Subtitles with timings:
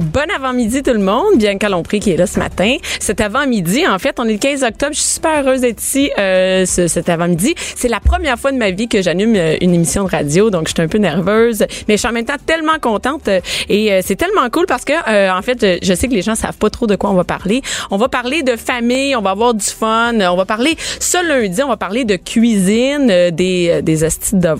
[0.00, 2.76] Bon avant-midi tout le monde, bien Lompré qui est là ce matin.
[3.00, 4.92] Cet avant-midi, en fait, on est le 15 octobre.
[4.94, 7.54] Je suis super heureuse d'être ici euh, ce, cet avant-midi.
[7.76, 10.68] C'est la première fois de ma vie que j'anime euh, une émission de radio, donc
[10.68, 13.92] je suis un peu nerveuse, mais je suis en même temps tellement contente euh, et
[13.92, 16.56] euh, c'est tellement cool parce que euh, en fait, je, sais que les gens savent
[16.56, 17.60] pas trop de quoi on va parler.
[17.90, 21.62] On va parler de famille, on va avoir du fun, on va parler ce lundi,
[21.62, 24.50] on va parler de cuisine, euh, des des astuces de.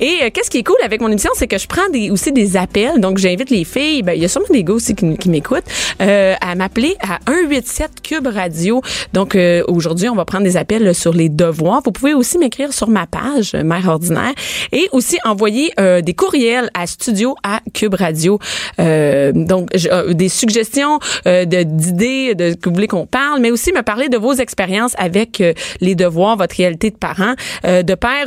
[0.00, 2.56] Et qu'est-ce qui est cool avec mon émission, c'est que je prends des aussi des
[2.56, 2.98] appels.
[2.98, 5.64] Donc j'invite les filles, ben il y a sûrement des aussi qui, m'écoutent,
[6.00, 8.82] euh, à m'appeler à 187 Cube Radio.
[9.12, 11.82] Donc euh, aujourd'hui, on va prendre des appels là, sur les devoirs.
[11.84, 14.32] Vous pouvez aussi m'écrire sur ma page euh, Mère ordinaire
[14.72, 18.38] et aussi envoyer euh, des courriels à studio à Cube Radio.
[18.78, 23.50] Euh, donc euh, des suggestions euh, de- d'idées de, que vous voulez qu'on parle, mais
[23.50, 27.82] aussi me parler de vos expériences avec euh, les devoirs, votre réalité de parents, euh,
[27.82, 28.26] de père.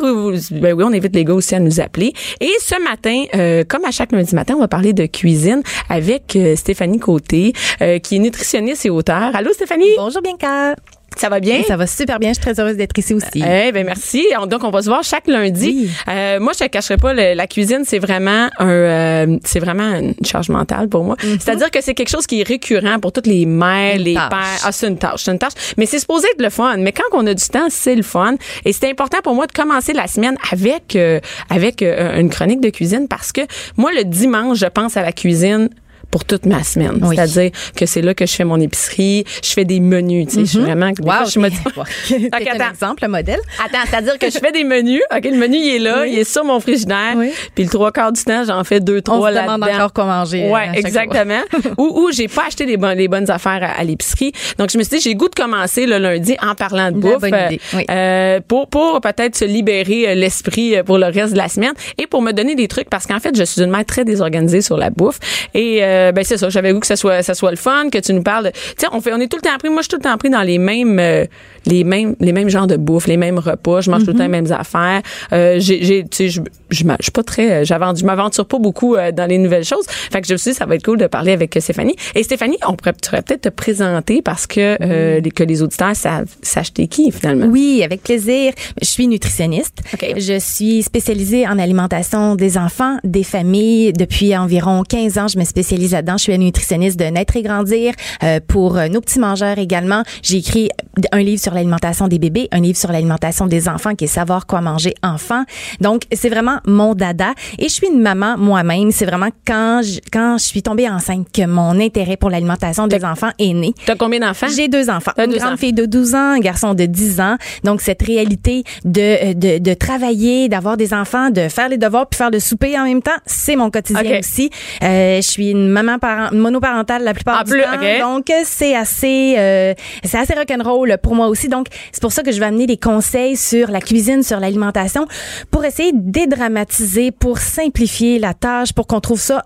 [0.51, 2.13] Ben oui, on invite les gars aussi à nous appeler.
[2.41, 6.22] Et ce matin, euh, comme à chaque lundi matin, on va parler de cuisine avec
[6.35, 9.31] euh, Stéphanie Côté, euh, qui est nutritionniste et auteur.
[9.35, 10.75] Allô Stéphanie, Bonjour Bianca.
[11.15, 11.61] ça va bien?
[11.67, 12.29] Ça va super bien.
[12.29, 13.43] Je suis très heureuse d'être ici aussi.
[13.47, 14.25] Eh ben merci.
[14.39, 15.67] On- Donc on va se voir chaque lundi.
[15.85, 15.89] Oui.
[16.07, 19.93] Euh, moi je te cacherai pas le- la cuisine c'est vraiment un euh, c'est vraiment
[19.93, 21.15] une charge mentale pour moi.
[21.21, 23.99] C'est-à-dire que c'est quelque chose qui est récurrent pour toutes les mères, Mhm.
[23.99, 24.29] Une les tâche.
[24.29, 24.61] pères.
[24.65, 25.53] Ah c'est une tâche, c'est une tâche.
[25.77, 26.77] Mais c'est supposé être le fun.
[26.79, 28.33] Mais quand on a du temps c'est le fun.
[28.65, 31.19] Et c'est important pour moi de commencer la semaine avec euh,
[31.51, 33.41] avec une chronique de cuisine parce que
[33.77, 35.69] moi le dimanche je pense à la cuisine
[36.13, 36.99] pour toute ma semaine.
[37.01, 37.15] Oui.
[37.15, 40.39] C'est-à-dire que c'est là que je fais mon épicerie, je fais des menus, tu sais,
[40.41, 41.41] je suis vraiment des fois, Wow, je suis
[42.29, 43.39] Fait un exemple, un modèle.
[43.65, 45.01] Attends, c'est-à-dire que je fais des menus.
[45.11, 46.11] OK, le menu, il est là, Oui.
[46.13, 47.13] il est sur mon frigidaire.
[47.15, 47.31] Oui.
[47.55, 49.75] Puis le trois quarts du temps, j'en fais deux, On trois se demande là-dedans.
[49.77, 50.49] encore quoi manger.
[50.49, 51.41] Ouais, euh, à chaque exactement.
[51.79, 54.33] ou ou j'ai pas acheté les, bonnes les bonnes affaires à, à l'épicerie.
[54.59, 56.97] Donc je me suis dit j'ai le goût de commencer le lundi en parlant de
[56.99, 57.85] bouffe bonne idée, oui.
[57.89, 61.73] euh, pour pour peut-être se libérer euh, l'esprit euh, pour le reste de la semaine
[61.97, 64.61] et pour me donner des trucs parce qu'en fait je suis une mère très désorganisée
[64.61, 65.17] sur la bouffe
[65.55, 66.49] et euh, ben c'est ça.
[66.49, 68.87] J'avais goût que ça soit ça soit le fun que tu nous parles tu sais
[68.91, 69.69] on fait on est tout le temps pris.
[69.69, 71.25] Moi je suis tout le temps pris dans les mêmes euh,
[71.65, 73.81] les mêmes les mêmes genres de bouffe les mêmes repas.
[73.81, 75.01] Je mange tout le temps les mêmes affaires.
[75.31, 78.59] Euh, j'ai j'ai tu sais je je suis pas très euh, j'avance je m'aventure pas
[78.59, 79.85] beaucoup euh, dans les nouvelles choses.
[79.87, 81.95] Fait que je me suis dit ça va être cool de parler avec euh, Stéphanie.
[82.15, 85.61] Et Stéphanie on pourrait tu pourrais peut-être te présenter parce que euh, les, que les
[85.61, 87.47] auditeurs savent s'acheter qui finalement.
[87.47, 88.53] Oui, avec plaisir.
[88.81, 89.79] Je suis nutritionniste.
[89.93, 90.13] OK.
[90.17, 93.93] Je suis spécialisée en alimentation des enfants, des familles.
[93.93, 95.82] Depuis environ 15 ans, je me spécialise
[96.17, 100.03] Je suis nutritionniste de Naître et Grandir euh, pour euh, nos petits mangeurs également.
[100.21, 100.69] J'ai écrit
[101.11, 104.45] un livre sur l'alimentation des bébés, un livre sur l'alimentation des enfants qui est Savoir
[104.45, 105.43] quoi manger enfant.
[105.81, 107.33] Donc, c'est vraiment mon dada.
[107.57, 108.91] Et je suis une maman moi-même.
[108.91, 113.03] C'est vraiment quand je, quand je suis tombée enceinte que mon intérêt pour l'alimentation des
[113.03, 113.73] enfants est né.
[113.85, 114.47] T'as combien d'enfants?
[114.55, 115.11] J'ai deux enfants.
[115.17, 115.57] Une deux grande enfants.
[115.57, 117.37] fille de 12 ans, un garçon de 10 ans.
[117.63, 122.17] Donc, cette réalité de, de, de travailler, d'avoir des enfants, de faire les devoirs puis
[122.17, 124.51] faire le souper en même temps, c'est mon quotidien aussi.
[124.83, 128.13] Euh, je suis une maman parent, monoparentale la plupart En du plus, temps.
[128.15, 129.73] Donc, c'est assez, euh,
[130.03, 131.47] c'est assez rock'n'roll pour moi aussi.
[131.47, 135.05] Donc, c'est pour ça que je vais amener des conseils sur la cuisine, sur l'alimentation
[135.51, 139.45] pour essayer de dédramatiser, pour simplifier la tâche, pour qu'on trouve ça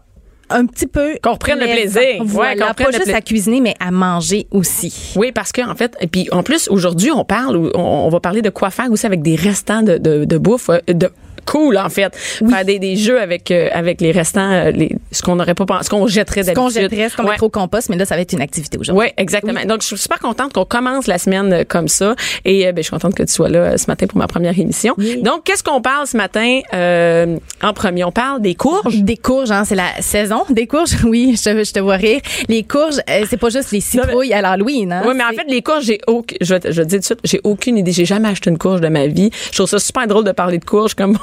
[0.50, 2.00] un petit peu Qu'on reprenne le plaisir.
[2.02, 5.14] Ouais, Voilà, reprenne pas juste à cuisiner, mais à manger aussi.
[5.16, 8.20] Oui, parce que en fait, et puis en plus aujourd'hui, on parle, on, on va
[8.20, 11.09] parler de quoi faire aussi avec des restants de, de, de bouffe, euh, de
[11.50, 15.22] cool en fait, faire des, des jeux avec euh, avec les restants, euh, les, ce
[15.22, 17.31] qu'on n'aurait pas pensé, ce qu'on jetterait Ce qu'on jetterait, ce qu'on Ouais.
[17.31, 19.06] mettrait au compost, mais là, ça va être une activité aujourd'hui.
[19.08, 19.59] Oui, exactement.
[19.66, 22.16] Donc, je suis super contente qu'on commence la semaine euh, comme ça.
[22.46, 24.58] Et euh, ben, je suis contente que tu sois là ce matin pour ma première
[24.58, 24.96] émission.
[25.24, 28.03] Donc, qu'est-ce qu'on parle ce matin euh, en premier?
[28.03, 28.97] On parle des courges?
[29.02, 30.91] Des courges, hein, c'est la saison des courges.
[31.08, 32.19] Oui, je te, je te vois rire.
[32.50, 32.96] Les courges,
[33.29, 34.91] c'est pas juste les citrouilles à l'Halloween.
[34.91, 36.00] Hein, Oui, mais en fait, les courges, j'ai
[36.41, 37.91] je, je te dis tout de suite, j'ai aucune idée.
[37.94, 39.29] J'ai jamais acheté une courge de ma vie.
[39.52, 41.18] Je trouve ça super drôle de parler de courges comme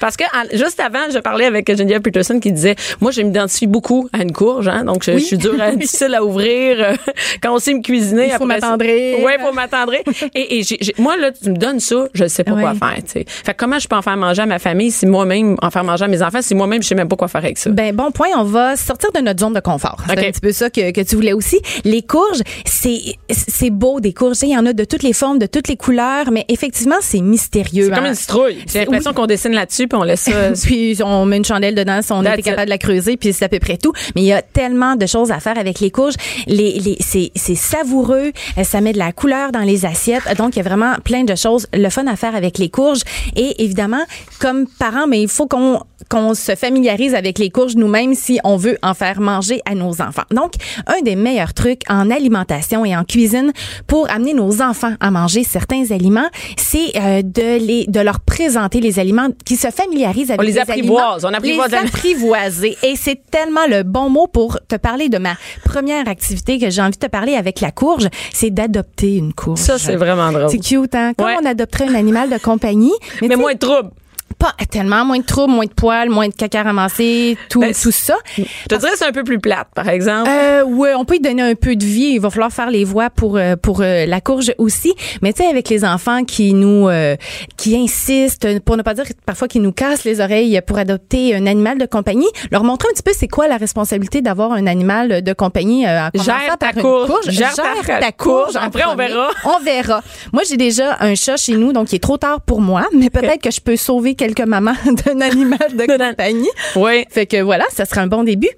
[0.00, 4.08] Parce que juste avant, je parlais avec Geneviève Peterson qui disait, moi, je m'identifie beaucoup
[4.12, 5.20] à une courge, hein, donc je, Oui.
[5.20, 6.76] je suis dure, à- difficile à ouvrir.
[6.80, 6.94] euh,
[7.42, 9.20] quand on sait me cuisiner, Il faut m'attendrir.
[9.22, 10.00] Ouais, faut m'attendrir.
[10.34, 10.64] et et
[10.98, 12.96] moi, là, tu me donnes ça, je sais pas quoi faire.
[13.04, 13.24] Tu sais.
[13.26, 15.84] Fait que comment je peux en faire manger à ma famille si moi-même en faire
[15.84, 17.70] manger à mes enfants si moi-même je sais même pas quoi faire avec ça?
[17.70, 19.96] Ben bon point, on va sortir de notre zone de confort.
[20.08, 21.60] C'est un petit peu ça que, que tu voulais aussi.
[21.84, 22.98] Les courges, c'est
[23.30, 24.38] c'est beau des courges.
[24.42, 27.20] Il y en a de toutes les formes, de toutes les couleurs, mais effectivement c'est
[27.20, 27.84] mystérieux.
[27.88, 28.08] c'est comme hein.
[28.08, 28.58] une citrouille.
[28.90, 30.52] L'impression qu'on dessine là-dessus puis on laisse ça.
[30.62, 33.44] puis on met une chandelle dedans si on était capable de la creuser, puis c'est
[33.44, 33.92] à peu près tout.
[34.14, 36.14] Mais il y a tellement de choses à faire avec les courges.
[36.46, 40.22] Les, les, c'est, c'est savoureux, euh, ça met de la couleur dans les assiettes.
[40.36, 43.00] Donc, il y a vraiment plein de choses, le fun à faire avec les courges.
[43.36, 44.04] Et évidemment,
[44.38, 48.56] comme parents, mais il faut qu'on qu'on se familiarise avec les courges nous-mêmes si on
[48.56, 50.22] veut en faire manger à nos enfants.
[50.30, 50.52] Donc,
[50.86, 53.52] un des meilleurs trucs en alimentation et en cuisine
[53.86, 58.80] pour amener nos enfants à manger certains aliments, c'est euh, de les de leur présenter
[58.80, 61.28] les aliments qui se familiarisent avec On les apprivoise, aliments.
[61.28, 62.76] on apprivoise les apprivoiser.
[62.82, 66.82] Et c'est tellement le bon mot pour te parler de ma première activité que j'ai
[66.82, 69.58] envie de te parler avec la courge, c'est d'adopter une courge.
[69.60, 70.50] Ça, c'est vraiment drôle.
[70.50, 71.12] C'est cute, hein?
[71.16, 71.36] Comme Ouais.
[71.42, 72.92] on adopterait un animal de compagnie.
[73.20, 73.90] Mais tu sais, moins de trouble.
[74.38, 77.90] Pas tellement moins de troubles, moins de poils, moins de caca ramassé, tout, Ben, tout
[77.90, 78.16] ça.
[78.36, 80.30] Je te dirais c'est un peu plus plate, par exemple.
[80.30, 82.12] Euh, ouais, on peut y donner un peu de vie.
[82.14, 84.94] Il va falloir faire les voix pour euh, pour euh, la courge aussi.
[85.22, 87.16] Mais tu sais, avec les enfants qui nous euh,
[87.56, 91.46] qui insistent, pour ne pas dire parfois qui nous cassent les oreilles pour adopter un
[91.46, 95.22] animal de compagnie, leur montrer un petit peu c'est quoi la responsabilité d'avoir un animal
[95.22, 95.86] de compagnie.
[95.86, 97.30] Euh, en Gère ta par une courge.
[97.30, 98.56] Gère ta courge.
[98.56, 99.30] en Après, on verra.
[99.44, 100.02] On verra.
[100.32, 103.10] Moi, j'ai déjà un chat chez nous, donc il est trop tard pour moi, mais
[103.10, 104.74] peut-être que je peux sauver quelques mamans
[105.06, 106.50] d'un animal de compagnie.
[106.76, 107.06] Oui.
[107.08, 108.50] Fait que voilà, ça serait un bon début.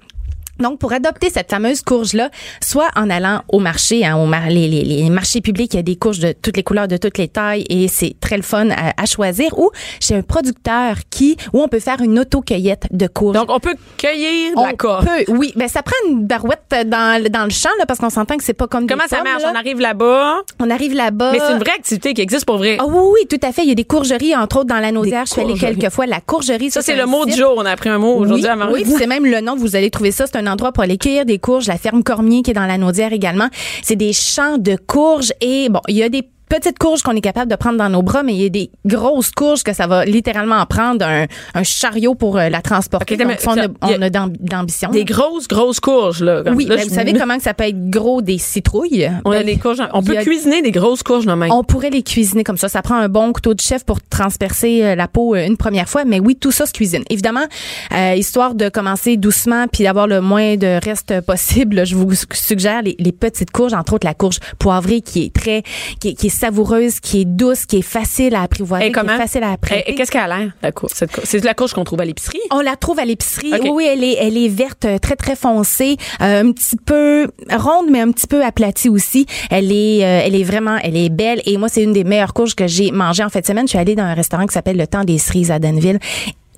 [0.59, 2.29] Donc, pour adopter cette fameuse courge-là,
[2.61, 5.79] soit en allant au marché, hein, au mar- les, les- les marchés publics, il y
[5.79, 8.43] a des courges de toutes les couleurs, de toutes les tailles, et c'est très le
[8.43, 12.87] fun à, à choisir, ou chez un producteur qui, où on peut faire une auto-cueillette
[12.91, 13.35] de courges.
[13.35, 15.05] Donc, on peut cueillir on la courge.
[15.05, 18.09] peut, oui, ben ça prend une barouette dans, le- dans le champ là, parce qu'on
[18.11, 19.43] s'entend que c'est pas comme des Comment ça pommes, marche?
[19.43, 19.51] là.
[19.53, 21.31] On arrive là-bas, On arrive là-bas.
[21.31, 22.77] mais c'est une vraie activité qui existe pour vrai.
[22.79, 23.63] Ah oui, oui, tout à fait.
[23.63, 25.25] Il y a des courgeries, entre autres, dans la Naudière.
[25.25, 26.05] Je suis allée quelques fois.
[26.05, 27.53] La courgerie, Ça, c'est le mot du jour.
[27.57, 28.73] On a appris un mot aujourd'hui oui, à Marie.
[28.85, 29.55] oui, c'est même le nom.
[29.55, 30.25] Vous allez trouver ça.
[30.27, 31.67] C'est un endroit pour aller cueillir des courges.
[31.67, 33.49] La ferme Cormier qui est dans la Naudière également.
[33.81, 37.21] C'est des champs de courges et bon, il y a des petites courges qu'on est
[37.21, 39.87] capable de prendre dans nos bras, mais il y a des grosses courges que ça
[39.87, 43.15] va littéralement en prendre un, un chariot pour euh, la transporter.
[43.15, 44.89] Ok, mais Donc, ça, on a, d'ambition.
[44.91, 46.43] Des grosses, grosses courges, là.
[46.53, 49.09] oui, Là, ben, je- vous savez comment que ça peut être gros des citrouilles.
[49.25, 49.81] On a Ben, des courges.
[49.93, 51.51] On peut a- cuisiner des grosses courges, non, même.
[51.51, 52.69] on pourrait les cuisiner comme ça.
[52.69, 55.89] Ça prend un bon couteau de chef pour transpercer euh, la peau euh, une première
[55.89, 57.03] fois, mais oui, tout ça se cuisine.
[57.09, 57.45] Évidemment,
[57.93, 62.81] euh, histoire de commencer doucement puis d'avoir le moins de reste possible, je vous suggère
[62.81, 65.63] les, les petites courges, entre autres la courge poivrée qui est très,
[65.99, 68.93] qui est, qui est savoureuse, qui est douce, qui est facile à apprivoiser, Et qui
[68.93, 69.13] comment?
[69.15, 69.89] est facile à apprêter.
[69.91, 70.91] et Qu'est-ce qu'elle a l'air, la courge?
[70.95, 71.25] cette courge?
[71.27, 72.39] C'est la courge qu'on trouve à l'épicerie?
[72.51, 73.51] On la trouve à l'épicerie.
[73.71, 77.87] Oui, elle est, elle est verte, euh, très très foncée, euh, un petit peu ronde,
[77.91, 79.25] mais un petit peu aplatie aussi.
[79.49, 81.41] Elle est, euh, elle est vraiment, elle est belle.
[81.45, 83.65] Et moi, c'est une des meilleures courges que j'ai mangées en fin de semaine.
[83.67, 85.99] Je suis allée dans un restaurant qui s'appelle Le Temps des Cerises à Danville.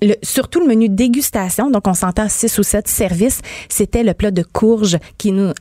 [0.02, 3.40] Le, surtout le menu dégustation, donc on s'entend six ou sept services,
[3.70, 5.52] c'était le plat de courge qui nous,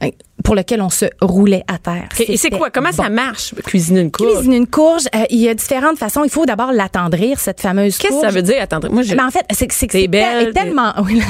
[0.43, 2.09] pour lequel on se roulait à terre.
[2.19, 2.69] Et c'est quoi?
[2.69, 3.03] Comment bon.
[3.03, 4.33] ça marche, cuisiner une courge?
[4.35, 6.23] Cuisiner une courge, euh, il y a différentes façons.
[6.23, 8.25] Il faut d'abord l'attendrir, cette fameuse Qu'est-ce que courge.
[8.27, 8.57] ça veut dire?
[8.61, 9.01] Attends, moi.
[9.07, 11.21] Ben, en fait, c'est que c'est belle, tel- tellement oui,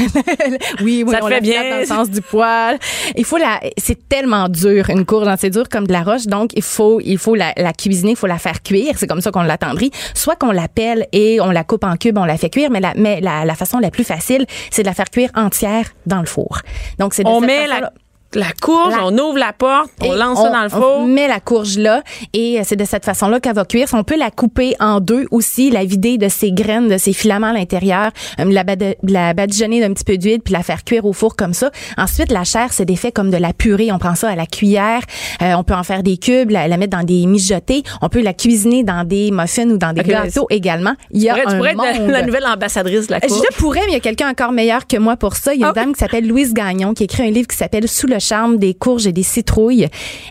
[0.81, 1.69] oui, oui, Ça on fait bien.
[1.69, 2.77] dans le sens du poil.
[3.15, 6.25] Il faut la c'est tellement dur une courge, hein, c'est dur comme de la roche
[6.25, 9.21] donc il faut il faut la, la cuisiner, il faut la faire cuire, c'est comme
[9.21, 9.91] ça qu'on l'attendrit.
[10.13, 12.79] Soit qu'on la pelle et on la coupe en cubes, on la fait cuire, mais
[12.81, 16.19] la mais la, la façon la plus facile, c'est de la faire cuire entière dans
[16.19, 16.59] le four.
[16.99, 17.91] Donc c'est de on met la,
[18.35, 21.05] la courge, La- on ouvre la porte, on Et lance ça dans le on four.
[21.07, 22.03] met la courge là
[22.33, 23.87] et euh, c'est de cette façon-là qu'elle va cuire.
[23.93, 27.47] On peut la couper en deux aussi, la vider de ses graines, de ses filaments
[27.47, 31.05] à l'intérieur, euh, la, bad- la badigeonner d'un petit peu d'huile puis la faire cuire
[31.05, 31.71] au four comme ça.
[31.97, 33.91] Ensuite, la chair, c'est des faits comme de la purée.
[33.91, 35.01] On prend ça à la cuillère.
[35.41, 37.83] Euh, on peut en faire des cubes, la, la mettre dans des mijotés.
[38.01, 40.93] On peut la cuisiner dans des muffins ou dans des Ok, gâteaux également.
[41.11, 42.11] Il y a Tu pourrais- tu un pourrais être la- monde.
[42.11, 43.41] la, nouvelle ambassadrice de la courge.
[43.51, 45.53] Je pourrais, mais il y a quelqu'un encore meilleur que moi pour ça.
[45.53, 45.81] Il y a une Ah.
[45.81, 48.73] dame qui s'appelle Louise Gagnon qui écrit un livre qui s'appelle Sous le charme des
[48.73, 49.87] courges et des citrouilles.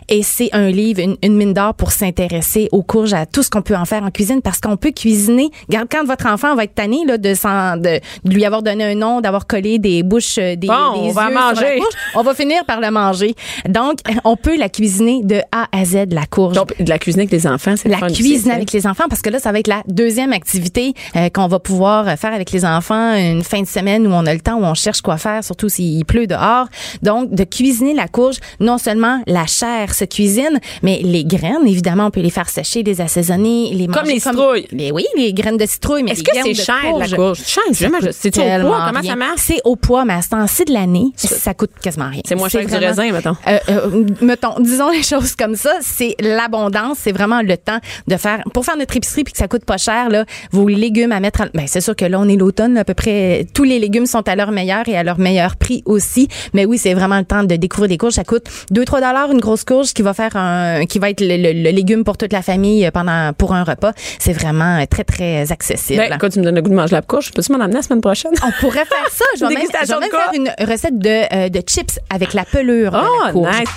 [0.09, 3.49] Et c'est un livre, une, une mine d'or pour s'intéresser aux courges, à tout ce
[3.49, 5.49] qu'on peut en faire en cuisine parce qu'on peut cuisiner.
[5.69, 7.99] Regarde, quand votre enfant va être tanné là, de, de,
[8.29, 11.11] de lui avoir donné un nom, d'avoir collé des bouches, euh, des, Bon, des on
[11.11, 11.55] va yeux manger.
[11.55, 13.35] sur la courge, on va finir par le manger.
[13.67, 17.23] Donc, on peut la cuisiner de A à Z, la courge Donc, de la cuisiner
[17.23, 19.59] avec les enfants, c'est la fun cuisine avec les enfants parce que là ça va
[19.59, 23.67] être la deuxième activité euh, qu'on va pouvoir faire avec les enfants une fin de
[23.67, 26.67] semaine où on a le temps où on cherche quoi faire surtout s'il pleut dehors
[27.03, 32.07] donc de cuisiner la courge non seulement la chair se cuisine mais les graines évidemment
[32.07, 34.67] on peut les faire sécher les assaisonner les Comme manger les citrouilles.
[34.71, 37.39] mais oui les graines de citrouille mais Est-ce que c'est cher, la courge?
[37.45, 37.63] Cher,
[38.11, 38.83] c'est-tu au poids?
[38.87, 39.39] Comment ça marche?
[39.39, 42.21] C'est au poids, mais à ce temps-ci de l'année, ça coûte quasiment rien.
[42.25, 43.35] C'est moins cher que du raisin, mettons.
[43.47, 48.17] euh, euh, mettons, disons les choses comme ça, c'est l'abondance, c'est vraiment le temps de
[48.17, 51.19] faire pour faire notre épicerie puis que ça coûte pas cher là, vos légumes à
[51.19, 53.79] mettre à, ben c'est sûr que là on est l'automne, à peu près tous les
[53.79, 57.17] légumes sont à leur meilleur et à leur meilleur prix aussi, mais oui, c'est vraiment
[57.19, 58.13] le temps de découvrir des courges.
[58.13, 58.43] Ça coûte
[58.73, 61.69] 2-3 dollars une grosse courge qui va faire un, qui va être le, le- le
[61.71, 63.91] légume pour toute la famille pendant pour un repas.
[64.19, 66.03] C'est vraiment euh, très très accessible.
[66.09, 67.81] Ben, quand tu me donnes le goût de manger la courge, peux-tu m'en amener la
[67.81, 68.31] semaine prochaine?
[68.43, 69.25] on pourrait faire ça.
[69.35, 72.91] Je vais même, je vais faire une recette de, euh, de chips avec la pelure
[72.91, 73.59] de la Oh, courge.
[73.59, 73.69] nice.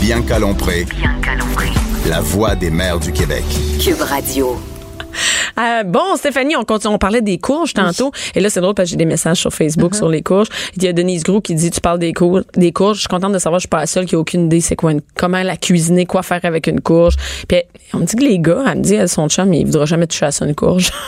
[0.00, 1.68] Bianca Lompré, Bianca Lompré.
[2.08, 3.44] la voix des mères du Québec.
[3.82, 4.58] Cube Radio.
[5.58, 8.12] Euh, bon, Stéphanie, on, continue, on parlait des courges tantôt.
[8.34, 10.46] Et là, c'est drôle parce que j'ai des messages sur Facebook sur les courges.
[10.76, 12.94] Il y a Denise Gros qui dit Tu parles des, courges, des courges.
[12.96, 14.76] Je suis contente de savoir, je suis pas la seule qui a aucune idée c'est
[14.76, 17.16] quoi une, comment la cuisiner, quoi faire avec une courge.
[17.46, 19.58] Puis elle- on me dit que les gars, elle me dit, elles sont chum, mais
[19.60, 20.90] il voudra jamais toucher à ça une courge.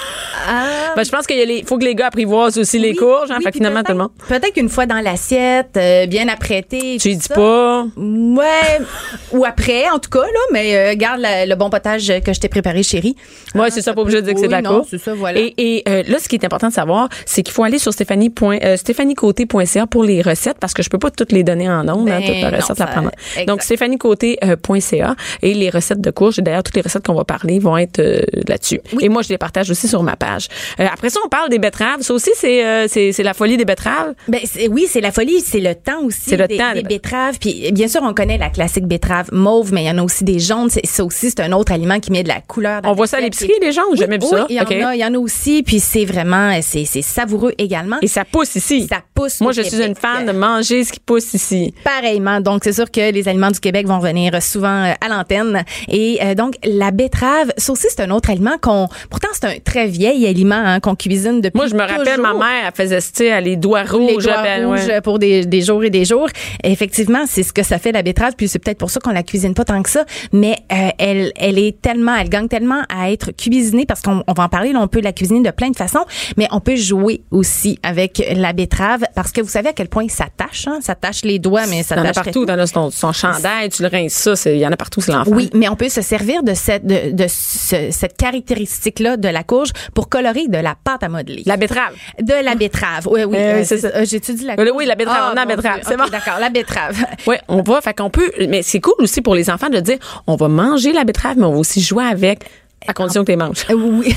[0.95, 3.31] Ben, je pense qu'il y faut que les gars apprivoisent aussi les courges.
[3.31, 4.11] Hein, oui, fait que finalement, tout le monde.
[4.29, 6.99] peut-être- qu'une fois dans l'assiette, euh, bien apprêtée.
[7.01, 7.35] Tu tout dis ça.
[7.35, 7.87] pas.
[7.97, 8.81] Ouais,
[9.33, 12.41] ou après, en tout cas, là, mais euh, garde la- le bon potage que je
[12.41, 13.17] t'ai préparé, chérie.
[13.55, 14.89] Ouais, c'est ça, pas obligé de dire que c'est de la courge.
[14.97, 15.39] ça, voilà.
[15.41, 17.93] Et, et, euh, là, ce qui est important de savoir, c'est qu'il faut aller sur
[17.93, 21.69] Stéphanie point- euh, stéphaniecoté.ca pour les recettes parce que je peux pas toutes les donner
[21.69, 23.11] en ondes, hein, Ben, toute la non, recette la ça- prendre.
[23.35, 23.49] exact.
[23.49, 27.59] Donc stéphaniecoté.ca et les recettes de courges et d'ailleurs toutes les recettes qu'on va parler
[27.59, 28.81] vont être euh, là-dessus.
[29.01, 30.49] Et moi je les partage aussi sur ma page.
[30.81, 32.03] Euh, après ça, on parle des betteraves.
[32.03, 32.87] Ça aussi c'est euh,
[33.19, 34.15] la folie des betteraves?
[34.29, 36.89] Ben, oui, c'est la folie, c'est le temps aussi C'est le des, temps, des les-
[36.89, 37.39] betteraves.
[37.39, 40.25] Puis bien sûr, on connaît la classique betterave mauve, mais il y en a aussi
[40.25, 40.69] des jaunes.
[40.71, 42.83] Ça aussi, c'est un autre aliment qui met de la couleur.
[42.83, 44.47] dans On voit ça à l'épicerie les gens, jamais vu oui, ça.
[44.49, 44.73] il y en OK.
[44.73, 45.63] a, il y en a aussi.
[45.63, 47.99] Puis c'est vraiment, c'est, c'est savoureux également.
[48.03, 48.87] Et ça pousse ici.
[48.89, 49.41] ça pousse.
[49.41, 51.75] Moi, au je suis une fan de manger ce qui pousse ici.
[51.85, 52.41] Pareillement.
[52.41, 55.65] Donc, c'est sûr que les aliments du Québec vont venir souvent euh, à l'antenne.
[55.89, 58.89] Et euh, donc, la betterave, ça aussi, c'est un autre aliment qu'on...
[59.11, 62.35] Pourtant, c'est un très vieil aliment hein, qu'on cuisine depuis Moi, je me rappelle, ma
[62.35, 64.25] mère, elle faisait, tu sais, les doigts les rouges.
[64.25, 65.01] doigts ben, rouges ouais.
[65.01, 66.29] pour des, des jours et des jours.
[66.65, 69.23] Effectivement, c'est ce que ça fait la betterave, puis c'est peut-être pour ça qu'on la
[69.23, 73.11] cuisine pas tant que ça, mais euh, elle elle est tellement, elle gagne tellement à
[73.11, 75.71] être cuisinée parce qu'on on va en parler, là, on peut la cuisiner de plein
[75.71, 76.05] de façons,
[76.37, 80.07] mais on peut jouer aussi avec la betterave parce que vous savez à quel point
[80.09, 80.79] ça tâche, hein?
[80.83, 82.47] ça tâche les doigts, mais ça T'en as tâche partout.
[82.47, 84.51] T'en as son, son chandail, tu le rinces ça.
[84.51, 85.33] Il y en a partout, c'est l'enfer.
[85.35, 89.43] oui, mais on peut se servir de cette de, de ce- cette caractéristique-là de la
[89.43, 91.43] courge pour colorer de la pâte à modeler.
[91.47, 91.95] La betterave.
[92.21, 93.07] de la betterave.
[93.09, 93.37] Oui, oui.
[93.39, 93.77] Euh, euh.
[93.95, 94.71] Euh, J'ai-tu dit la Oui, courge?
[94.77, 95.19] oui, la betterave.
[95.23, 95.81] Ah, On a la betterave.
[95.87, 96.09] C'est Ok, bon.
[96.11, 97.05] D'accord, la betterave.
[97.27, 97.81] Oui, on va.
[97.81, 98.31] Fait qu'on peut.
[98.49, 101.45] Mais c'est cool aussi pour les enfants de dire on va manger la betterave, mais
[101.45, 102.45] on va aussi jouer avec,
[102.87, 103.65] à condition que tu les manges.
[103.71, 104.15] Euh, oui.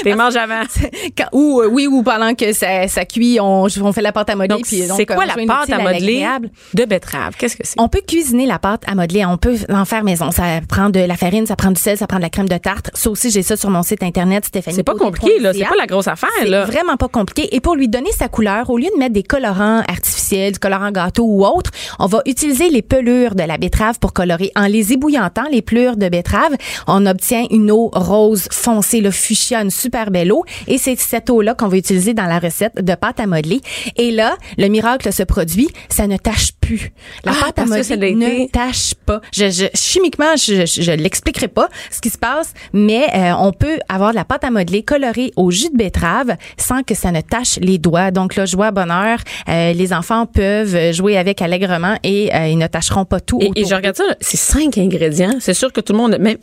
[0.00, 0.62] Tu les manges avant.
[1.16, 4.30] Quand- ou euh, oui, ou pendant que ça, ça cuit, on, on fait la pâte
[4.30, 4.60] à modeler.
[4.64, 6.26] C'est quoi on la pâte à modeler
[6.74, 7.34] de betterave?
[7.38, 7.78] Qu'est-ce que c'est?
[7.80, 9.24] On peut cuisiner la pâte à modeler.
[9.24, 10.30] On peut en faire maison.
[10.30, 12.56] Ça prend de la farine, ça prend du sel, ça prend de la crème de
[12.56, 12.90] tarte.
[12.94, 14.76] Ça aussi, j'ai ça sur mon site internet, Stéphanie.
[14.76, 15.52] C'est pas compliqué, là.
[15.52, 16.64] C'est pas la grosse affaire, C'est là.
[16.64, 17.54] vraiment pas compliqué.
[17.54, 20.90] Et pour lui donner sa couleur, au lieu de mettre des colorants artificiels, du colorant
[20.90, 24.50] gâteau ou autre, on va utiliser les pelures de la betterave pour colorer.
[24.56, 26.54] En les ébouillantant, les pelures de betterave,
[26.86, 27.57] on obtient une
[27.92, 30.44] rose foncée, le fuchsia, une super belle eau.
[30.66, 33.60] Et c'est cette eau-là qu'on va utiliser dans la recette de pâte à modeler.
[33.96, 36.52] Et là, le miracle se produit, ça ne tâche
[37.24, 38.48] La Ah, pâte à ça modeler ne été.
[38.48, 39.20] tâche pas.
[39.34, 43.52] Je, je- chimiquement, je, je, je l'expliquerai pas ce qui se passe, mais euh, on
[43.52, 47.10] peut avoir de la pâte à modeler colorée au jus de betterave sans que ça
[47.12, 48.10] ne tâche les doigts.
[48.10, 52.66] Donc là, joie bonheur, euh, les enfants peuvent jouer avec allègrement et euh, ils ne
[52.66, 53.40] tâcheront pas tout.
[53.54, 55.34] Et, je regarde ça, c'est cinq ingrédients.
[55.40, 56.36] C'est sûr que tout le monde, même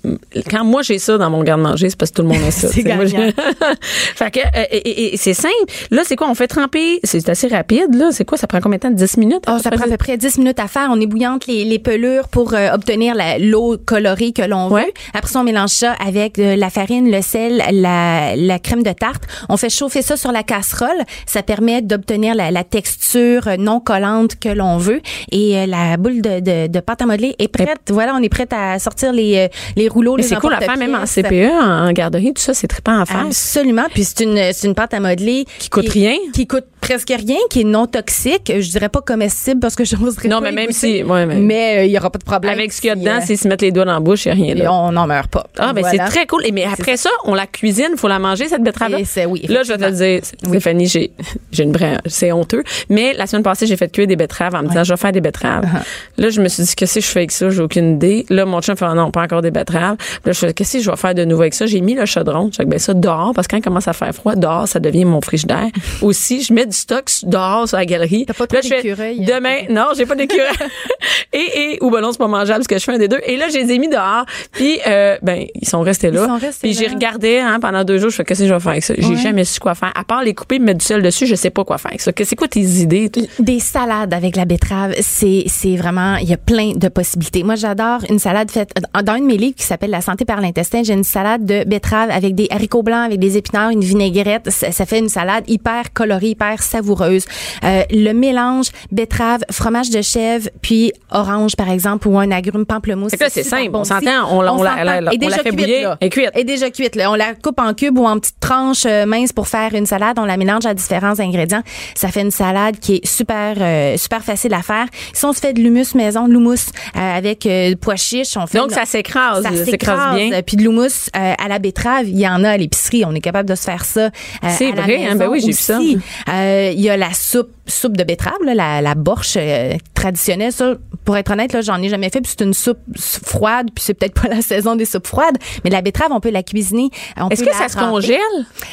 [0.50, 2.68] quand moi j'ai ça dans mon garde-manger, c'est parce que tout le monde a ça.
[2.70, 2.84] C'est
[4.16, 5.54] fait que, euh, et, et- et c'est simple.
[5.92, 6.30] Là, c'est quoi?
[6.30, 7.00] On fait tremper.
[7.04, 8.10] C'est assez rapide, là.
[8.12, 8.38] C'est quoi?
[8.38, 8.92] Ça prend combien de temps?
[8.92, 9.44] 10 minutes?
[9.48, 10.90] Ah, ça prend à peu près 10 minutes à faire.
[10.92, 14.86] On ébouillante les, les pelures pour euh, obtenir l'eau colorée que l'on Ouais.
[14.86, 14.92] veut.
[15.14, 18.92] Après ça, on mélange ça avec euh, la farine, le sel, la, la crème de
[18.92, 19.24] tarte.
[19.50, 21.04] On fait chauffer ça sur la casserole.
[21.26, 25.02] Ça permet d'obtenir la, la texture non collante que l'on veut.
[25.32, 27.80] Et euh, la boule de, de, de pâte à modeler est prête.
[27.90, 30.60] Voilà, on est prête à sortir les, euh, les rouleaux, Mais les c'est cool à
[30.62, 31.06] faire, même en.
[31.06, 33.26] CPE, en, en garderie, tout ça, c'est trippant à faire.
[33.28, 33.86] Absolument.
[33.94, 36.16] Puis c'est une, c'est une pâte à modeler Qui coûte rien.
[36.34, 38.52] qui coûte presque rien, qui est non toxique.
[38.60, 39.96] Je dirais pas comestible parce que je
[40.30, 40.74] Non, pas mais même goûter.
[41.00, 42.54] si- ouais, mais- mais euh, il y aura pas de problème.
[42.54, 44.26] Avec ce qu'il y a dedans, euh, c'est se mettre les doigts dans la bouche,
[44.26, 44.74] il n'y a rien et là.
[44.74, 45.48] on n'en meurt pas.
[45.58, 46.06] Ah, ben Voilà.
[46.06, 46.46] c'est très cool.
[46.46, 48.98] Et mais après ça, on la cuisine, il faut la manger, cette betterave-là.
[49.28, 51.12] Oui, Là, je vais te le dire, Stéphanie, j'ai,
[51.52, 52.64] j'ai une vraie, c'est honteux.
[52.90, 55.12] Mais la semaine passée, j'ai fait cuire des betteraves en me disant, je vais faire
[55.12, 55.66] des betteraves.
[55.66, 55.82] Uh-huh.
[56.22, 57.50] Là, je me suis dit, qu'est-ce que je fais avec ça?
[57.50, 58.26] J'ai aucune idée.
[58.30, 59.98] Là, mon chum fait, non, pas encore des betteraves.
[60.26, 61.66] Là, je fais, qu'est-ce que je vais faire de nouveau avec ça?
[61.66, 62.50] J'ai mis le chaudron.
[62.52, 64.80] Je fais, ben ça, dehors, parce que quand il commence à faire froid, dehors, ça
[64.80, 65.68] devient mon frigidaire.
[66.02, 68.26] Aussi, je mets du stock dehors sur la galerie.
[68.28, 69.14] T'as pas Là, je fais, hein?
[69.20, 70.48] Demain, non, j'ai pas d'écureuil.
[71.34, 71.38] et,
[71.74, 73.20] et, ou ben c'est pas mangeable parce que je fais un des deux.
[73.26, 74.26] Et là, je les ai mis dehors.
[74.52, 76.22] Puis, euh, ben, ils sont restés là.
[76.24, 78.10] Ils sont restés Puis j'ai regardé hein, pendant deux jours.
[78.10, 78.94] Je fais, qu'est-ce que je vais faire avec ça?
[78.98, 79.16] J'ai Ouais.
[79.16, 79.92] jamais su quoi faire.
[79.96, 82.12] À part les couper, mettre du sel dessus, je sais pas quoi faire avec ça.
[82.14, 83.10] Que- C'est quoi tes idées?
[83.40, 87.44] Des salades avec la betterave, c'est c'est vraiment il y a plein de possibilités.
[87.44, 88.72] Moi, j'adore une salade faite
[89.04, 90.84] dans une de mes livres qui s'appelle La santé par l'intestin.
[90.84, 94.50] J'ai une salade de betterave avec des haricots blancs, avec des épinards, une vinaigrette.
[94.50, 97.26] Ça, ça fait une salade hyper colorée, hyper savoureuse.
[97.64, 103.12] Euh, le mélange betterave, fromage de chèvre, puis orange par exemple ou un agrume pamplemousse.
[103.12, 103.70] Fait que là, c'est simple.
[103.72, 105.90] bon On s'entend, on la- on la- la- Et on la fait cuite, bouillir.
[105.90, 105.98] là.
[106.02, 106.30] Est cuite.
[106.36, 106.96] Et déjà cuite.
[106.96, 107.12] Là.
[107.12, 110.18] On la coupe en cubes ou en petites tranches euh, minces pour faire une salade.
[110.20, 111.62] On la mélange à différents ingrédients.
[111.96, 114.86] Ça fait une salade qui est super euh, super facile à faire.
[115.14, 118.48] Si on se fait de l'humus maison, de l'humus euh, avec euh, pois chiches, on
[118.48, 120.42] fait Donc, ça s'écrase, ça s'écrase bien.
[120.42, 123.04] Puis de l'humus euh, à la betterave, il y en a à l'épicerie.
[123.06, 124.10] On est capable de se faire ça.
[124.50, 125.16] C'est vrai, hein?
[125.16, 125.80] Ben oui, j'ai vu ça.
[125.82, 130.52] Il y a la soupe soupe de betterave, là, la, la borche euh, traditionnelle.
[130.52, 132.22] Ça, pour être honnête, là, j'en ai jamais fait.
[132.22, 133.68] Puis c'est une soupe froide.
[133.76, 135.38] Puis c'est peut-être pas la saison des soupes froides.
[135.64, 136.90] Mais la betterave, on peut la cuisiner.
[137.32, 138.20] Est-ce que ça se congèle?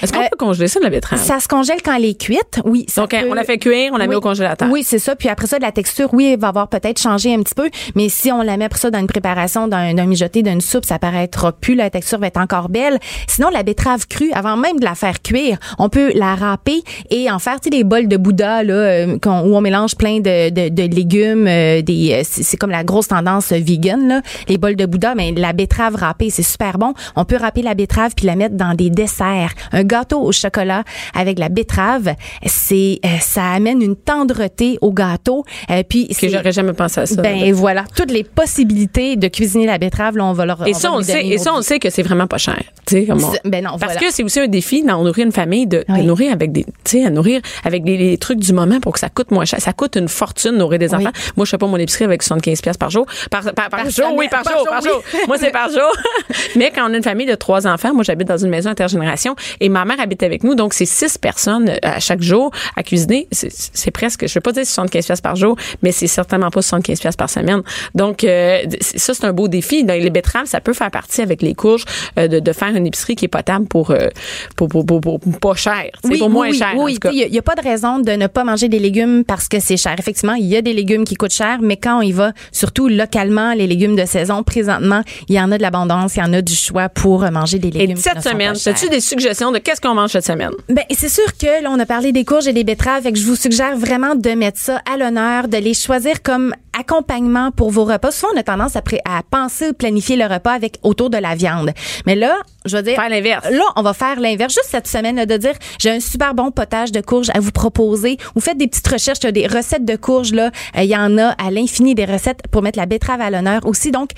[0.03, 1.19] Est-ce qu'on Euh, peut congeler ça, de la betterave?
[1.21, 2.85] Ça se congèle quand elle est cuite, oui.
[2.89, 4.69] ça Donc, peut- on la fait cuire, on la met au congélateur.
[4.71, 5.17] Oui, c'est ça.
[5.17, 7.69] Puis après ça, la texture, oui, elle va avoir peut-être changé un petit peu.
[7.95, 10.85] Mais si on la met après ça dans une préparation, d'un d'un mijoté, d'une soupe,
[10.85, 11.75] ça paraîtra plus.
[11.75, 12.99] La texture va être encore belle.
[13.29, 17.31] Sinon, la betterave crue, avant même de la faire cuire, on peut la râper et
[17.31, 20.51] en faire, tu sais, des bols de Bouddha, là, euh, où on mélange plein de,
[20.51, 24.23] de, de légumes, euh, des, euh, c'est comme la grosse tendance vegan, là.
[24.49, 26.95] Les bols de Bouddha, mais la betterave râpée, c'est super bon.
[27.17, 29.53] On peut râper la betterave puis la mettre dans des desserts.
[29.73, 30.85] Un gâteau au chocolat
[31.15, 32.15] avec la betterave,
[32.47, 35.45] c'est, ça amène une tendreté au gâteau.
[35.89, 37.21] Puis Que j'aurais jamais pensé à ça.
[37.23, 40.79] ben voilà, toutes les possibilités de cuisiner la betterave, là, on va leur Et on
[40.79, 42.61] ça, on le sait, et ça, on sait que c'est vraiment pas cher.
[42.93, 44.01] On- ben non, Parce voilà.
[44.01, 47.05] que c'est aussi un défi dans nourrir une famille de, nourrir avec des, tu sais,
[47.05, 49.61] à nourrir avec des, les trucs du moment pour que ça coûte moins cher.
[49.61, 51.07] Ça coûte une fortune nourrir des Oui.
[51.07, 51.13] enfants.
[51.37, 53.07] Moi, je fais pas mon épicerie avec 75 pièces par jour.
[53.31, 54.89] Par, par, par Par jour, semaine, oui, par, par jour, par oui.
[54.91, 55.03] jour.
[55.29, 55.93] moi, c'est par jour.
[56.57, 59.35] Mais quand on a une famille de trois enfants, moi, j'habite dans une maison intergénération
[59.61, 60.55] et ma mère habite avec nous.
[60.55, 63.29] Donc, c'est six personnes euh, à chaque jour à cuisiner.
[63.31, 67.01] C'est presque, je vais pas dire 75 pièces par jour, mais c'est certainement pas 75
[67.01, 67.63] pièces par semaine.
[67.95, 69.83] Donc, euh, ça, c'est un beau défi.
[69.85, 71.85] Les betteraves, ça peut faire partie avec les courges
[72.19, 74.09] euh, de, de faire une épicerie qui est potable pour, euh,
[74.57, 75.87] pour, pour, pour, pour pas cher.
[76.05, 76.73] C'est pour moins oui, cher.
[76.77, 79.61] Oui, il n'y a, pas de raison de ne pas manger des légumes parce que
[79.61, 79.95] c'est cher.
[79.99, 82.89] Effectivement, il y a des légumes qui coûtent cher, mais quand on y va, surtout
[82.89, 86.33] localement, les légumes de saison, présentement, il y en a de l'abondance, il y en
[86.33, 87.97] a du choix pour manger des Et légumes.
[87.97, 90.53] qui cette semaine, as-tu des suggestions de qu'est-ce qu'on mange cette semaine?
[90.69, 93.19] Ben, c'est sûr que là, on a parlé des courges et des betteraves, fait que
[93.19, 97.71] je vous suggère vraiment de mettre ça à l'honneur, de les choisir comme accompagnement pour
[97.71, 98.11] vos repas.
[98.11, 98.83] Souvent, on a tendance à,
[99.31, 101.73] penser ou planifier le repas avec autour de la viande.
[102.07, 103.47] Mais là, je veux dire, Faire l'inverse.
[103.51, 104.55] Là, on va faire l'inverse.
[104.55, 108.17] Juste cette semaine, de dire, j'ai un super bon potage de courges à vous proposer.
[108.39, 110.51] Faites des petites recherches, il y a des recettes de courges, là.
[110.77, 113.65] Euh, Il y en a à l'infini des recettes pour mettre la betterave à l'honneur
[113.65, 113.91] aussi.
[113.91, 114.11] Donc,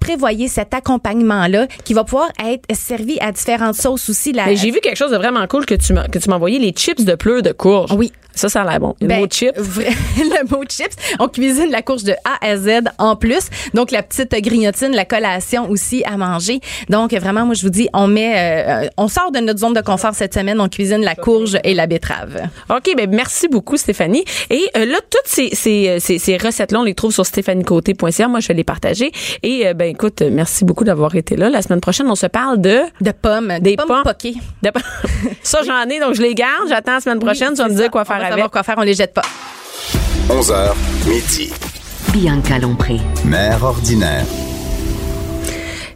[0.00, 4.32] prévoyez cet accompagnement-là qui va pouvoir être servi à différentes sauces aussi.
[4.32, 7.04] La, j'ai vu quelque chose de vraiment cool tu que tu m'as envoyé, les chips
[7.04, 7.92] de pleurs de courge.
[7.92, 8.12] Oui.
[8.34, 8.94] Ça, ça a l'air bon.
[9.00, 9.52] Le Ben, mot chips.
[9.56, 10.94] le mot chips.
[11.18, 13.48] On cuisine la courge de A à Z en plus.
[13.74, 16.60] Donc, la petite grignotine, la collation aussi à manger.
[16.88, 19.80] Donc, vraiment, moi, je vous dis, on met, euh, on sort de notre zone de
[19.80, 20.60] confort cette semaine.
[20.60, 22.48] On cuisine la courge et la betterave.
[22.70, 24.24] OK, ben merci beaucoup Stéphanie.
[24.50, 28.28] Et euh, là, toutes ces, ces, euh, ces, ces recettes-là, on les trouve sur stéphaniecoté.ca.
[28.28, 29.12] Moi, je vais les partager.
[29.42, 31.50] Et euh, ben écoute, merci beaucoup d'avoir été là.
[31.50, 32.80] La semaine prochaine, on se parle de...
[33.00, 34.02] De pommes, Des pommes pommes.
[34.04, 34.34] poquées.
[34.62, 34.70] de-
[35.42, 36.68] ça, j'en ai, donc je les garde.
[36.68, 37.48] J'attends la semaine prochaine.
[37.50, 38.32] Oui, tu vas me dire quoi faire avec.
[38.32, 39.22] savoir quoi faire, on les jette pas.
[40.28, 40.72] 11h,
[41.06, 41.52] midi.
[42.12, 43.00] Bianca Lompré.
[43.24, 44.24] Mère ordinaire.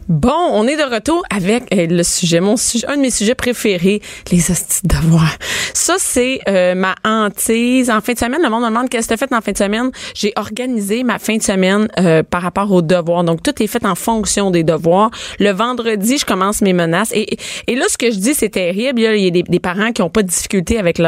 [0.09, 3.35] Bon, on est de retour avec euh, le sujet, mon sujet, un de mes sujets
[3.35, 5.35] préférés, les hosties de devoirs.
[5.73, 7.89] Ça, c'est euh, ma hantise.
[7.89, 9.57] En fin de semaine, le monde me demande qu'est-ce que tu fait en fin de
[9.57, 9.91] semaine.
[10.15, 13.25] J'ai organisé ma fin de semaine euh, par rapport aux devoirs.
[13.25, 15.11] Donc, tout est fait en fonction des devoirs.
[15.39, 17.11] Le vendredi, je commence mes menaces.
[17.13, 19.01] Et, et là, ce que je dis, c'est terrible.
[19.01, 21.01] Il y a, des, parents qui ont pas de difficulté avec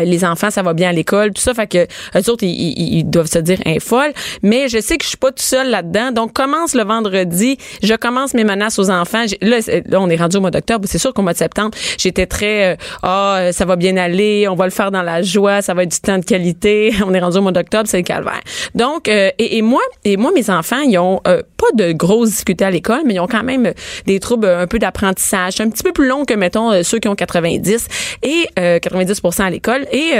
[0.00, 1.54] les enfants, ça va bien à l'école, tout ça.
[1.54, 1.86] Fait que
[2.16, 4.12] eux autres, ils, ils- ils doivent se dire un folle.
[4.42, 6.12] Mais je sais que je suis pas tout seul là-dedans.
[6.12, 7.58] Donc, commence le vendredi.
[7.82, 9.24] Je commence mes menaces aux enfants.
[9.40, 10.86] Là, là, on est rendu au mois d'octobre.
[10.88, 14.46] C'est sûr qu'au mois de septembre, j'étais très, euh, ah, euh, ça va bien aller,
[14.48, 16.92] on va le faire dans la joie, ça va être du temps de qualité.
[17.06, 18.40] On est rendu au mois d'octobre, c'est le calvaire.
[18.74, 22.30] Donc, euh, et, et moi, et moi, mes enfants, ils ont euh, pas de grosses
[22.30, 23.72] difficultés à l'école, mais ils ont quand même euh,
[24.06, 25.60] des troubles un peu d'apprentissage.
[25.60, 27.88] Un petit peu plus long que, mettons, ceux qui ont 90
[28.22, 29.86] et euh, 90% à l'école.
[29.92, 30.12] Et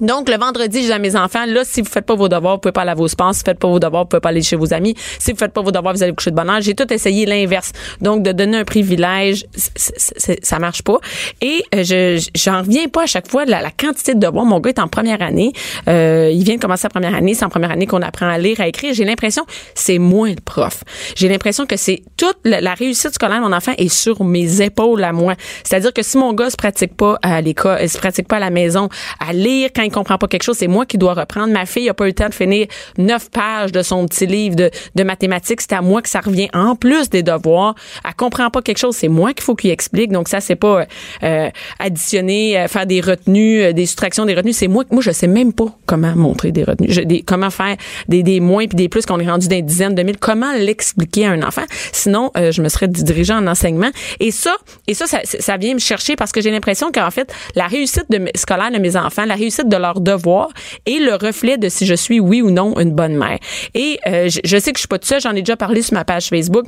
[0.00, 2.54] Donc, le vendredi, je dis à mes enfants, là, si vous faites pas vos devoirs,
[2.54, 3.34] vous pouvez pas aller à vos sports.
[3.34, 4.94] Si vous faites pas vos devoirs, vous pouvez pas aller chez vos amis.
[5.18, 6.60] Si vous faites pas vos devoirs, vous allez coucher de bonne heure.
[6.60, 7.72] J'ai tout essayé l'inverse.
[8.00, 10.98] Donc, de donner un privilège, ça marche pas.
[11.40, 14.44] Et euh, je j'en reviens pas à chaque fois de la, quantité de devoirs.
[14.44, 15.52] Mon gars est en première année.
[15.88, 17.34] Euh, il vient de commencer sa première année.
[17.34, 18.94] C'est en première année qu'on apprend à lire, à écrire.
[18.94, 20.84] J'ai l'impression c'est moins le prof.
[21.16, 25.02] J'ai l'impression que c'est toute la, réussite scolaire de mon enfant est sur mes épaules
[25.04, 25.34] à moi.
[25.62, 28.50] C'est-à-dire que si mon gars se pratique pas à l'école, se pratique pas à la
[28.50, 28.88] maison,
[29.20, 31.52] à lire comprend pas quelque chose, c'est moi qui dois reprendre.
[31.52, 32.66] Ma fille a pas eu le temps de finir
[32.98, 35.60] neuf pages de son petit livre de, de mathématiques.
[35.60, 37.74] C'est à moi que ça revient en plus des devoirs.
[38.04, 40.12] Elle comprend pas quelque chose, c'est moi qu'il faut qu'il explique.
[40.12, 40.86] Donc ça, c'est pas
[41.22, 44.52] euh, additionner, euh, faire des retenues, euh, des soustractions des retenues.
[44.52, 47.76] C'est moi, moi je sais même pas comment montrer des retenues, comment faire
[48.08, 50.18] des, des moins puis des plus qu'on est rendu dans dizaines de mille.
[50.18, 51.64] Comment l'expliquer à un enfant?
[51.92, 53.90] Sinon, je me serais dirigée en enseignement.
[54.20, 57.66] Et ça, et ça, ça, vient me chercher parce que j'ai l'impression qu'en fait, la
[57.66, 60.50] réussite scolaire de mes enfants, la réussite de leurs devoirs
[60.86, 63.38] et le reflet de si je suis oui ou non une bonne mère.
[63.74, 65.94] Et euh, je, sais que je suis pas toute seule, j'en ai déjà parlé sur
[65.94, 66.66] ma page Facebook.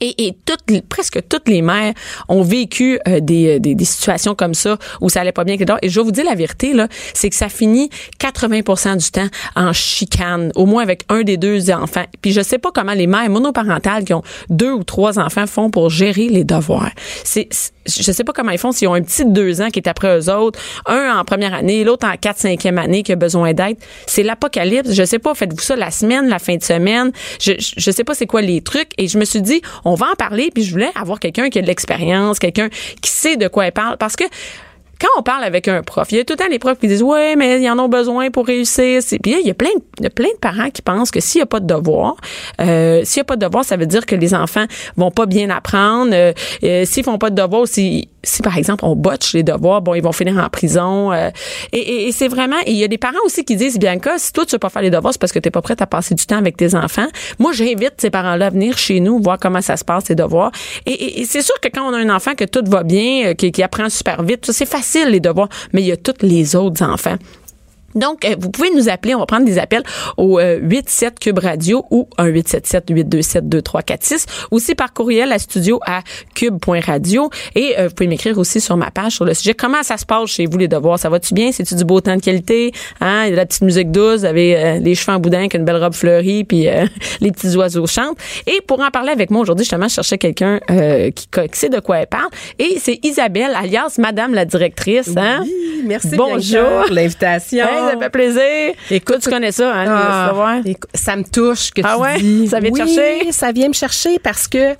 [0.00, 0.36] Et, et
[0.88, 1.94] presque toutes les mères
[2.28, 5.56] ont vécu euh, des, des, des, situations comme ça où ça allait pas bien.
[5.82, 9.28] Et je vais vous dire la vérité, là, c'est que ça finit 80 du temps
[9.56, 12.04] en chicane, au moins avec un des deux enfants.
[12.20, 15.70] Puis je sais pas comment les mères monoparentales qui ont deux ou trois enfants font
[15.70, 16.90] pour gérer les devoirs.
[17.22, 17.48] C'est,
[17.86, 19.88] je sais pas comment ils font s'ils ont un petit de deux ans qui est
[19.88, 23.52] après eux autres, un en première année, l'autre en quatre, cinquième année qui a besoin
[23.52, 23.76] d'aide.
[24.06, 24.92] C'est l'apocalypse.
[24.92, 27.12] Je sais pas, faites-vous ça la semaine, la fin de semaine.
[27.40, 28.90] Je, je sais pas c'est quoi les trucs.
[28.98, 31.58] Et je me suis dit, on va en parler, puis je voulais avoir quelqu'un qui
[31.58, 32.68] a de l'expérience, quelqu'un
[33.00, 34.24] qui sait de quoi elle parle, parce que
[35.00, 36.88] quand on parle avec un prof, il y a tout le temps les profs qui
[36.88, 39.00] disent ouais, mais ils en ont besoin pour réussir.
[39.22, 41.46] Puis il y a plein, de, plein de parents qui pensent que s'il n'y a
[41.46, 42.16] pas de devoir,
[42.60, 45.26] euh, s'il n'y a pas de devoir, ça veut dire que les enfants vont pas
[45.26, 46.12] bien apprendre.
[46.14, 49.82] Euh, euh s'ils font pas de devoir, si, si par exemple on botche les devoirs,
[49.82, 51.12] bon, ils vont finir en prison.
[51.12, 51.30] Euh,
[51.72, 54.32] et, et, c'est vraiment, il y a des parents aussi qui disent bien que si
[54.32, 55.86] toi tu veux pas faire les devoirs, c'est parce que tu n'es pas prête à
[55.86, 57.06] passer du temps avec tes enfants.
[57.38, 60.52] Moi, j'invite ces parents-là à venir chez nous voir comment ça se passe les devoirs.
[60.86, 63.34] Et, et c'est sûr que quand on a un enfant que tout va bien, euh,
[63.34, 66.82] qui apprend super vite, c'est facile les devoirs, mais il y a tous les autres
[66.82, 67.16] enfants.
[67.94, 69.14] Donc, euh, vous pouvez nous appeler.
[69.14, 69.82] On va prendre des appels
[70.16, 74.26] au 87 euh, Cube Radio ou un 877 827 2346.
[74.50, 76.00] Aussi par courriel à studio à
[76.34, 77.30] cube.radio.
[77.54, 79.54] Et euh, vous pouvez m'écrire aussi sur ma page sur le sujet.
[79.54, 80.98] Comment ça se passe chez vous les devoirs?
[80.98, 81.52] Ça va-tu bien?
[81.52, 82.72] C'est-tu du beau temps de qualité?
[83.00, 83.24] Hein?
[83.24, 84.20] Il y a de la petite musique douce.
[84.20, 86.66] Vous avez les cheveux en boudin avec une belle robe fleurie puis
[87.20, 88.18] les petits oiseaux chantent.
[88.46, 90.60] Et pour en parler avec moi aujourd'hui, justement, je cherchais quelqu'un
[91.14, 92.28] qui, qui, sait de quoi elle parle.
[92.58, 95.10] Et c'est Isabelle, alias Madame la directrice.
[95.16, 95.40] Hein?
[95.42, 96.84] Oui, merci Bonjour.
[96.90, 98.74] l'invitation ça fait plaisir.
[98.90, 99.84] Écoute, tu connais ça, hein?
[99.88, 100.60] Ah,
[100.94, 102.18] ça me touche que ah tu ouais?
[102.18, 102.48] dis.
[102.48, 103.32] Ça vient te chercher?
[103.32, 104.74] ça vient me chercher parce que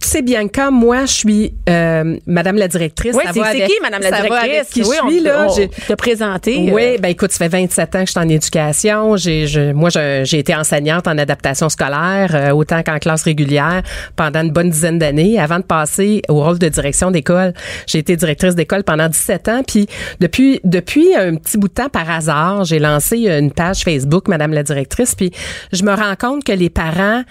[0.00, 3.14] tu sais bien quand moi je suis euh, Madame la directrice.
[3.14, 4.68] Oui, c'est qui Madame la directrice?
[4.70, 5.46] qui oui, je suis là.
[5.54, 6.70] J'ai te présenter.
[6.72, 9.16] Oui, ben écoute, ça fait 27 ans que je suis en éducation.
[9.16, 13.82] J'ai, je, moi, j'ai été enseignante en adaptation scolaire, euh, autant qu'en classe régulière,
[14.16, 17.52] pendant une bonne dizaine d'années, avant de passer au rôle de direction d'école.
[17.86, 19.86] J'ai été directrice d'école pendant 17 ans, puis
[20.20, 24.52] depuis depuis un petit bout de temps, par hasard, j'ai lancé une page Facebook, Madame
[24.52, 25.30] la directrice, puis
[25.72, 27.22] je me rends compte que les parents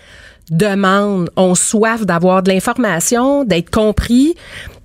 [0.49, 4.35] demandent, ont soif d'avoir de l'information, d'être compris,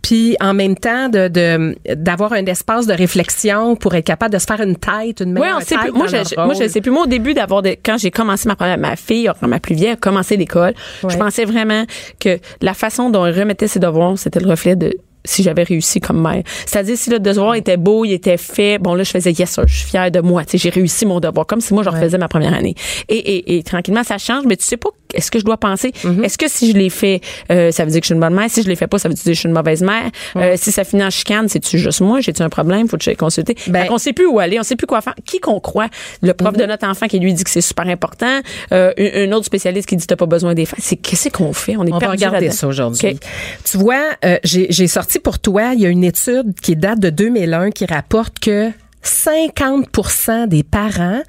[0.03, 4.44] puis en même temps de d'avoir un espace de réflexion pour être capable de se
[4.44, 5.92] faire une tête, une meilleure oui, on sait plus.
[5.92, 6.90] Moi, je, moi, je sais plus.
[6.90, 9.96] Moi, au début d'avoir quand j'ai commencé ma première, ma fille, ma plus vieille, a
[9.96, 10.74] commencé l'école,
[11.09, 11.85] je pensais vraiment
[12.20, 14.92] que la façon dont elle remettait ses devoirs, c'était le reflet de
[15.24, 16.42] si j'avais réussi comme mère.
[16.66, 19.64] C'est-à-dire si le devoir était beau, il était fait, bon là je faisais yes sir,
[19.66, 21.90] je suis fière de moi, tu sais j'ai réussi mon devoir comme si moi je
[21.90, 22.74] refaisais ma première année.
[23.08, 25.90] Et, et, et, tranquillement ça change, mais tu sais pas est-ce que je dois penser
[25.90, 26.24] mm-hmm.
[26.24, 27.20] est-ce que si je l'ai fait
[27.52, 28.98] euh, ça veut dire que je suis une bonne mère, si je l'ai fait pas
[28.98, 30.10] ça veut dire que je suis une mauvaise mère.
[30.37, 33.04] Euh, si ça finit en chicane, c'est tu juste moi, j'ai-tu un problème, faut que
[33.04, 33.56] je consulter.
[33.68, 35.14] Ben, on sait plus où aller, on sait plus quoi faire.
[35.24, 35.88] Qui qu'on croit?
[36.22, 36.68] Le prof de mm-hmm.
[36.68, 38.40] notre enfant qui lui dit que c'est super important,
[38.72, 40.80] euh, un, autre spécialiste qui dit t'as pas besoin des femmes.
[40.82, 41.76] C'est qu'est-ce qu'on fait?
[41.76, 43.18] On est on va regarder ça aujourd'hui.
[43.64, 47.11] Tu vois, euh, j'ai sorti pour toi, il y a une étude qui date de
[47.11, 48.70] 2001 qui rapporte que
[49.03, 51.22] 50% des parents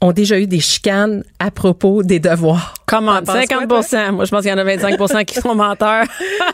[0.00, 2.75] ont déjà eu des chicanes à propos des devoirs.
[2.86, 3.20] Comment?
[3.20, 6.04] 50% Moi, je pense qu'il y en a 25% qui sont menteurs.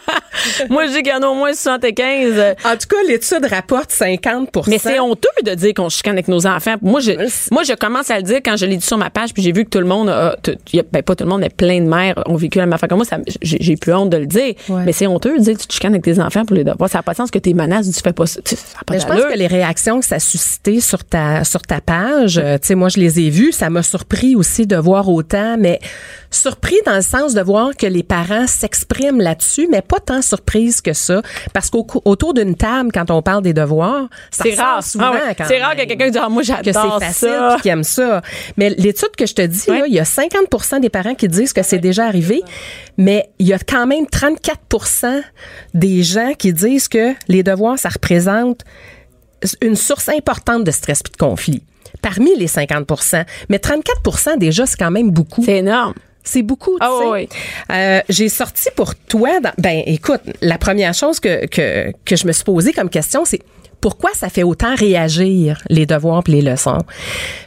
[0.71, 2.57] Moi, je dis qu'il y en a au moins 75.
[2.65, 6.47] En tout cas, l'étude rapporte 50% Mais c'est honteux de dire qu'on chicane avec nos
[6.47, 6.77] enfants.
[6.81, 7.13] Moi, je,
[7.53, 9.53] moi, je commence à le dire quand je l'ai dit sur ma page, puis j'ai
[9.53, 10.37] vu que tout le monde a,
[10.91, 12.95] ben, pas tout le monde, mais plein de mères ont vécu la même affaire que
[12.95, 13.05] moi.
[13.43, 14.55] J'ai plus honte de le dire.
[14.69, 16.89] Mais c'est honteux de dire que tu chicanes avec tes enfants pour les devoirs.
[16.89, 18.41] Ça n'a pas de sens que tes menaces, tu fais pas ça.
[18.91, 22.39] mais je pense que les réactions que ça a suscité sur ta, sur ta page,
[22.39, 23.53] euh, tu sais, moi, je les ai vues.
[23.53, 25.79] Ça m'a surpris aussi de voir autant, mais
[26.35, 30.81] surpris dans le sens de voir que les parents s'expriment là-dessus, mais pas tant surprise
[30.81, 34.83] que ça, parce qu'autour d'une table, quand on parle des devoirs, c'est rare.
[34.83, 35.13] souvent.
[35.13, 37.57] Ah c'est rare que quelqu'un dise ah, moi j'adore que c'est facile, ça.
[37.63, 38.23] qui aime ça.
[38.57, 41.53] Mais l'étude que je te dis, là, il y a 50% des parents qui disent
[41.53, 42.43] que c'est déjà arrivé,
[42.97, 45.23] mais il y a quand même 34%
[45.75, 48.63] des gens qui disent que les devoirs, ça représente
[49.61, 51.63] une source importante de stress et de conflit
[52.01, 55.43] parmi les 50% Mais 34% déjà, c'est quand même beaucoup.
[55.45, 55.95] C'est énorme.
[56.25, 57.29] C'est beaucoup, tu oh, sais.
[57.71, 62.33] Euh, j'ai sorti pour toi, ben écoute, la première chose que, que, que je me
[62.33, 63.41] suis posée comme question, c'est
[63.81, 66.79] pourquoi ça fait autant réagir les devoirs et les leçons?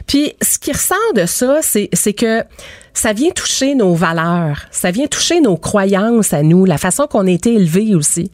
[0.06, 2.44] Puis ce qui ressort de ça, c'est, c'est que
[2.92, 7.26] ça vient toucher nos valeurs, ça vient toucher nos croyances à nous, la façon qu'on
[7.26, 8.30] a été élevés aussi.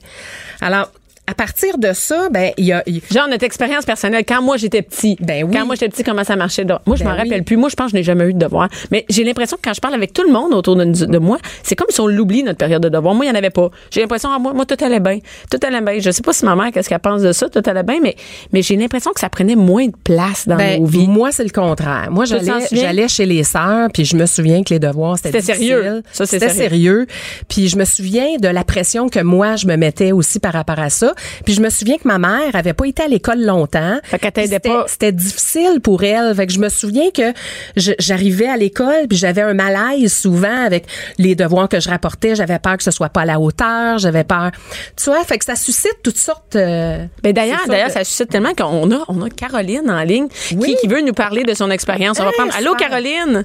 [0.61, 0.91] Alors,
[1.33, 4.83] à partir de ça, ben il y a genre notre expérience personnelle quand moi j'étais
[4.83, 5.17] petit.
[5.19, 5.51] Ben oui.
[5.57, 6.65] Quand moi j'étais petit, comment ça marchait.
[6.65, 7.57] Moi je Ben m'en rappelle plus.
[7.57, 8.69] Moi je pense que je n'ai jamais eu de devoir.
[8.91, 11.39] Mais j'ai l'impression que quand je parle avec tout le monde autour de, de moi,
[11.63, 13.15] c'est comme si on l'oublie notre période de devoir.
[13.15, 13.71] Moi il y en avait pas.
[13.91, 15.99] J'ai l'impression ah, moi, moi tout allait bien, tout allait bien.
[16.01, 18.15] Je sais pas si ma mère qu'est-ce qu'elle pense de ça, tout allait bien, mais
[18.53, 21.09] mais j'ai l'impression que ça prenait moins de place dans Ben, nos vies.
[21.09, 22.09] moi, c'est le contraire.
[22.11, 26.03] Moi, j'allais, chez les sœurs, puis je me souviens que les devoirs, c'était sérieux.
[26.13, 27.07] Ça, C'était sérieux.
[27.49, 30.79] Puis je me souviens de la pression que moi, je me mettais aussi par rapport
[30.79, 31.15] à ça.
[31.45, 33.99] Puis je me souviens que ma mère avait pas été à l'école longtemps.
[34.05, 34.85] Fait qu'elle t'aidait C'était- pas.
[34.89, 36.35] C'était difficile pour elle.
[36.35, 37.33] Fait que je me souviens que
[37.77, 40.87] j'arrivais à l'école, puis j'avais un malaise souvent avec
[41.19, 42.35] les devoirs que je rapportais.
[42.35, 43.99] J'avais peur que ce soit pas à la hauteur.
[43.99, 44.51] J'avais peur.
[44.97, 46.57] Tu vois, fait que ça suscite toutes sortes.
[46.57, 50.29] euh, Ben d'ailleurs, d'ailleurs, de- ça suscite tellement qu'on a, on a Caroline en ligne
[50.57, 50.69] Oui.
[50.75, 52.19] qui, qui veut nous parler de son expérience.
[52.21, 52.55] On va prendre.
[52.57, 52.75] Allô.
[52.75, 53.45] Caroline?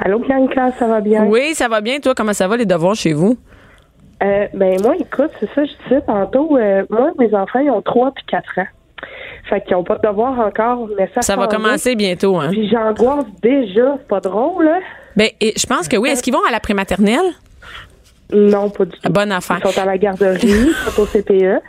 [0.00, 1.24] Allô, Bianca, ça va bien?
[1.24, 1.98] Oui, ça va bien.
[2.00, 3.36] Toi, comment ça va les devoirs chez vous?
[4.22, 6.56] Euh, ben, moi, écoute, c'est ça, je disais tantôt.
[6.56, 8.66] euh, moi, mes enfants, ils ont 3 puis 4 ans.
[9.48, 12.48] Fait qu'ils n'ont pas de devoir encore, mais ça Ça va commencer bientôt, hein?
[12.50, 13.94] Puis j'angoisse déjà.
[13.98, 14.78] C'est pas drôle, là?
[15.16, 16.10] Ben, et je pense que oui.
[16.10, 17.32] Est-ce qu'ils vont à la prématernelle?
[18.32, 19.10] Non, pas du tout.
[19.10, 19.58] Bonne affaire.
[19.64, 21.62] Ils sont à la garderie, ils sont au CPE.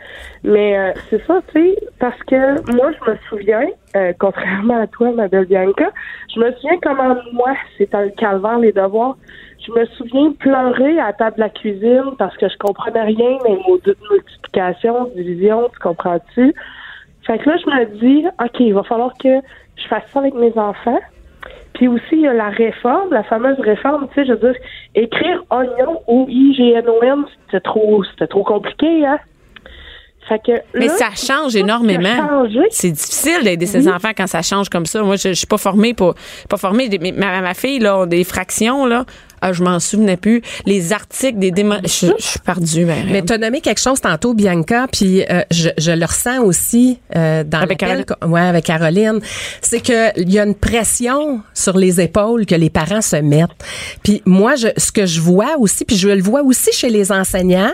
[0.44, 4.86] Mais euh, c'est ça, tu sais, parce que moi, je me souviens, euh, contrairement à
[4.86, 5.90] toi, ma belle Bianca,
[6.34, 9.16] je me souviens comment moi, c'était un calvaire, les devoirs.
[9.66, 13.38] Je me souviens pleurer à la table de la cuisine parce que je comprenais rien,
[13.44, 16.54] mais mots de multiplication, division, tu comprends-tu?
[17.26, 19.40] Fait que là, je me dis, OK, il va falloir que
[19.76, 20.98] je fasse ça avec mes enfants.
[21.80, 24.60] Puis aussi, il y a la réforme, la fameuse réforme, tu sais, je veux dire,
[24.94, 29.18] écrire oignon ou I-G-N-O-N, c'était trop, c'était trop compliqué, hein?
[30.28, 32.44] Fait que Mais là, ça change énormément.
[32.68, 35.02] C'est difficile d'aider ses enfants quand ça change comme ça.
[35.02, 36.14] Moi, je, je suis pas formée pour
[36.50, 36.90] pas formée.
[37.16, 39.06] Ma, ma fille là, des fractions là,
[39.40, 40.42] ah, je m'en souvenais plus.
[40.66, 42.84] Les articles, des démons, je, je suis perdue.
[42.84, 46.42] ben, Mais tu as nommé quelque chose tantôt, Bianca, puis euh, je, je le ressens
[46.42, 49.20] aussi euh, dans Avec qu'on- ouais, avec Caroline.
[49.62, 53.50] C'est que il y a une pression sur les épaules que les parents se mettent.
[54.02, 57.12] Puis moi, je, ce que je vois aussi, puis je le vois aussi chez les
[57.12, 57.72] enseignants,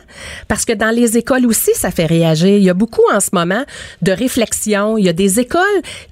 [0.49, 2.57] parce que dans les écoles aussi, ça fait réagir.
[2.57, 3.65] Il y a beaucoup en ce moment
[4.03, 4.99] de réflexions.
[4.99, 5.63] Il y a des écoles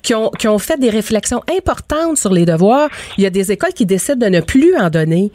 [0.02, 2.88] qui ont, qui ont fait des réflexions importantes sur les devoirs.
[3.18, 5.30] Il y a des écoles qui décident de ne plus en donner.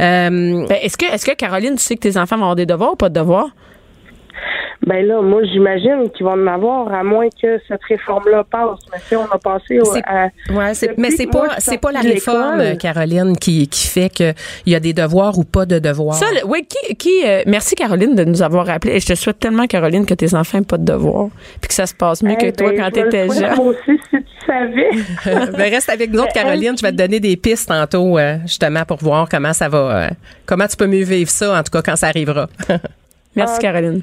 [0.00, 2.66] Euh, Ben, est-ce que est-ce que Caroline, tu sais que tes enfants vont avoir des
[2.66, 3.50] devoirs ou pas de devoirs?
[4.84, 8.80] Ben là, moi, j'imagine qu'ils vont en avoir, à moins que cette réforme-là passe.
[8.92, 10.24] Mais si on a passé à...
[10.52, 14.32] Ouais, mais c'est pas c'est pas la réforme, Caroline, qui, qui fait que
[14.66, 16.16] il y a des devoirs ou pas de devoirs.
[16.16, 18.94] Ça, le- oui, qui, qui euh, merci Caroline de nous avoir rappelé.
[18.96, 21.28] Et je te souhaite tellement, Caroline, que tes enfants n'aient pas de devoirs,
[21.60, 23.54] puis que ça se passe mieux Eh que toi ben, quand t'étais jeune.
[23.54, 24.90] Moi aussi, si tu savais.
[25.52, 26.76] ben, reste avec nous autres, Caroline.
[26.76, 30.08] Je vais te donner des pistes tantôt, euh, justement, pour voir comment ça va, euh,
[30.44, 32.48] comment tu peux mieux vivre ça, en tout cas, quand ça arrivera.
[33.36, 34.02] Merci, Caroline.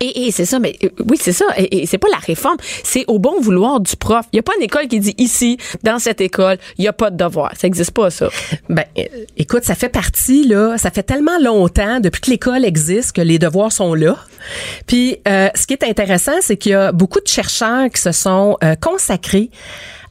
[0.00, 1.46] Et, et c'est ça, mais euh, oui, c'est ça.
[1.56, 4.26] Et, et c'est pas la réforme, c'est au bon vouloir du prof.
[4.32, 6.92] Il y a pas une école qui dit ici, dans cette école, il y a
[6.92, 7.52] pas de devoir.
[7.58, 8.28] Ça existe pas, ça.
[8.68, 9.02] Ben, euh,
[9.36, 13.38] écoute, ça fait partie, là, ça fait tellement longtemps, depuis que l'école existe, que les
[13.38, 14.16] devoirs sont là.
[14.86, 18.12] Puis, euh, ce qui est intéressant, c'est qu'il y a beaucoup de chercheurs qui se
[18.12, 19.50] sont euh, consacrés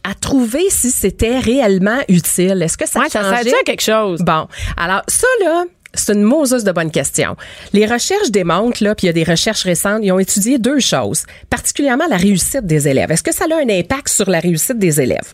[0.03, 2.61] à trouver si c'était réellement utile.
[2.61, 3.43] Est-ce que ça Ouais, ça changeait?
[3.43, 4.21] sert-tu à quelque chose?
[4.21, 5.63] Bon, alors ça là,
[5.95, 7.35] c'est une Moses de bonne question.
[7.73, 10.79] Les recherches démontrent là, puis il y a des recherches récentes, ils ont étudié deux
[10.79, 13.11] choses, particulièrement la réussite des élèves.
[13.11, 15.33] Est-ce que ça a un impact sur la réussite des élèves?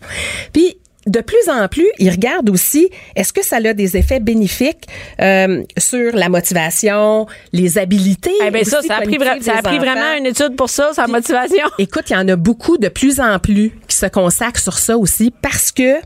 [0.53, 4.87] Puis de plus en plus, ils regardent aussi est-ce que ça a des effets bénéfiques
[5.19, 8.31] euh, sur la motivation, les habiletés.
[8.41, 11.65] Eh ça, ça a pris, ça a vraiment une étude pour ça, sa motivation.
[11.79, 14.97] Écoute, il y en a beaucoup de plus en plus qui se consacrent sur ça
[14.97, 15.97] aussi parce que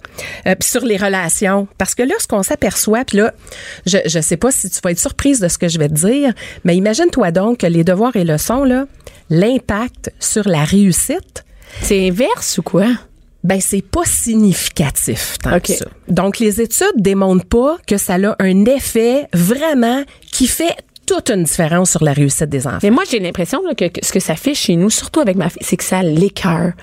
[0.48, 3.34] euh, sur les relations parce que là ce qu'on s'aperçoit puis là
[3.86, 5.94] je je sais pas si tu vas être surprise de ce que je vais te
[5.94, 8.86] dire mais imagine-toi donc que les devoirs et leçons là
[9.30, 11.46] l'impact sur la réussite
[11.82, 12.88] C'est inverse ou quoi?
[13.46, 15.86] Ben c'est pas significatif tant que ça.
[16.08, 21.44] Donc les études démontrent pas que ça a un effet vraiment qui fait toute une
[21.44, 22.80] différence sur la réussite des enfants.
[22.84, 25.36] Mais moi, j'ai l'impression là, que, que ce que ça fait chez nous, surtout avec
[25.36, 26.74] ma fille, c'est que ça l'écœure.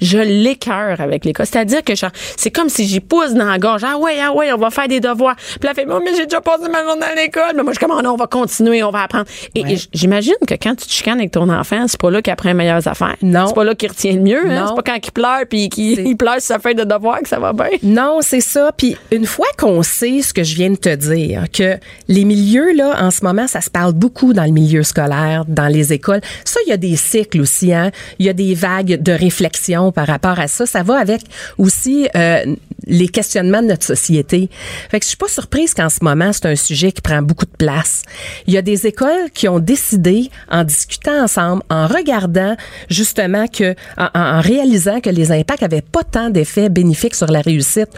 [0.00, 1.46] Je l'écœure avec l'école.
[1.46, 3.82] C'est-à-dire que genre, c'est comme si j'y pousse dans la gorge.
[3.84, 5.36] Ah ouais, ah ouais, on va faire des devoirs.
[5.36, 7.52] Puis elle fait, oh, mais j'ai déjà passé ma journée à l'école.
[7.56, 9.26] Mais moi, je comme, oh on va continuer, on va apprendre.
[9.54, 12.32] Et, et j'imagine que quand tu te chicanes avec ton enfant, c'est pas là qu'il
[12.32, 13.16] apprend les meilleures affaires.
[13.22, 13.46] Non.
[13.46, 14.50] C'est pas là qu'il retient le mieux.
[14.50, 14.66] Hein?
[14.68, 17.28] C'est pas quand il pleure puis qu'il il pleure sur sa feuille de devoir que
[17.28, 17.68] ça va bien.
[17.82, 18.70] Non, c'est ça.
[18.76, 22.72] Puis une fois qu'on sait ce que je viens de te dire, que les milieux
[22.74, 26.20] là en ce moment, ça se parle beaucoup dans le milieu scolaire, dans les écoles.
[26.44, 27.72] Ça, il y a des cycles aussi.
[27.72, 27.90] Hein?
[28.18, 30.66] Il y a des vagues de réflexion par rapport à ça.
[30.66, 31.22] Ça va avec
[31.58, 32.44] aussi euh,
[32.86, 34.50] les questionnements de notre société.
[34.90, 37.46] Fait que je suis pas surprise qu'en ce moment, c'est un sujet qui prend beaucoup
[37.46, 38.02] de place.
[38.46, 42.56] Il y a des écoles qui ont décidé, en discutant ensemble, en regardant
[42.88, 47.40] justement que, en, en- réalisant que les impacts avaient pas tant d'effets bénéfiques sur la
[47.40, 47.88] réussite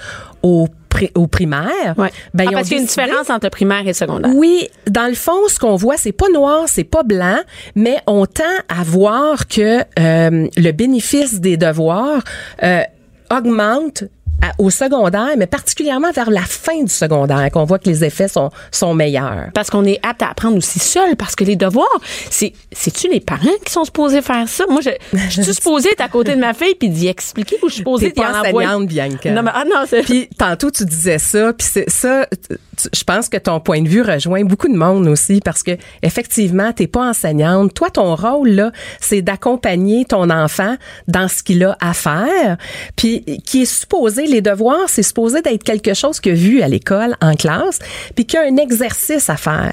[0.43, 1.95] au, pri- au primaire.
[1.97, 2.11] Ouais.
[2.35, 4.31] ben, Ah, parce qu'il y a une différence entre primaire et secondaire.
[4.35, 7.39] oui, dans le fond, ce qu'on voit, c'est pas noir, c'est pas blanc,
[7.75, 12.23] mais on tend à voir que euh, le bénéfice des devoirs
[12.63, 12.83] euh,
[13.31, 14.05] augmente
[14.49, 18.29] à- au secondaire, mais particulièrement vers la fin du secondaire, qu'on voit que les effets
[18.29, 19.49] sont, sont meilleurs.
[19.55, 21.89] Parce qu'on est apte à apprendre aussi seul, parce que les devoirs,
[22.31, 24.65] c'est, c'est-tu les parents qui sont supposés faire ça?
[24.69, 24.91] Moi, je,
[25.31, 27.79] je suis supposée être à côté de ma fille puis d'y expliquer ou je suis
[27.79, 28.67] supposée d'y envoyer?
[28.69, 29.31] enseignante, Bianca.
[29.31, 32.27] Non, mais, ah non, c'est, Puis tantôt tu disais ça, puis c'est ça.
[32.49, 32.57] tu-
[32.93, 36.73] Je pense que ton point de vue rejoint beaucoup de monde aussi parce que effectivement
[36.73, 37.73] t'es pas enseignante.
[37.75, 40.77] Toi ton rôle là, c'est d'accompagner ton enfant
[41.07, 42.57] dans ce qu'il a à faire.
[42.97, 47.17] Puis qui est supposé les devoirs, c'est supposé d'être quelque chose que vu à l'école
[47.23, 47.79] en classe,
[48.15, 49.73] puis qu'il y a un exercice à faire.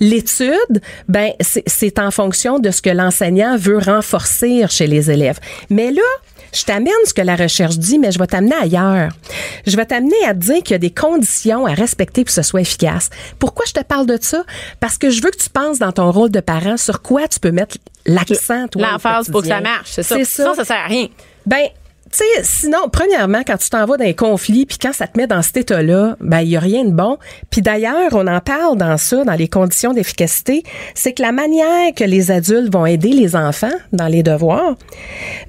[0.00, 5.38] L'étude, ben c'est- en fonction de ce que l'enseignant veut renforcer chez les élèves.
[5.68, 6.02] Mais là,
[6.52, 9.10] je t'amène ce que la recherche dit, mais je vais t'amener ailleurs.
[9.66, 12.32] Je vais t'amener à te dire qu'il y a des conditions à respecter pour que
[12.32, 13.10] ce soit efficace.
[13.38, 14.42] Pourquoi je te parle de ça?
[14.80, 17.38] Parce que je veux que tu penses dans ton rôle de parent sur quoi tu
[17.38, 18.82] peux mettre l'accent, toi.
[18.90, 20.16] l'emphase pour que ça marche, c'est ça.
[20.24, 20.56] Sinon, ça.
[20.56, 21.06] ça sert à rien.
[21.46, 21.66] Ben,
[22.12, 25.16] tu sais, sinon, premièrement, quand tu t'en vas dans un conflit, puis quand ça te
[25.16, 27.18] met dans cet état-là, ben, il y a rien de bon.
[27.50, 31.94] Puis d'ailleurs, on en parle dans ça, dans les conditions d'efficacité, c'est que la manière
[31.94, 34.74] que les adultes vont aider les enfants dans les devoirs,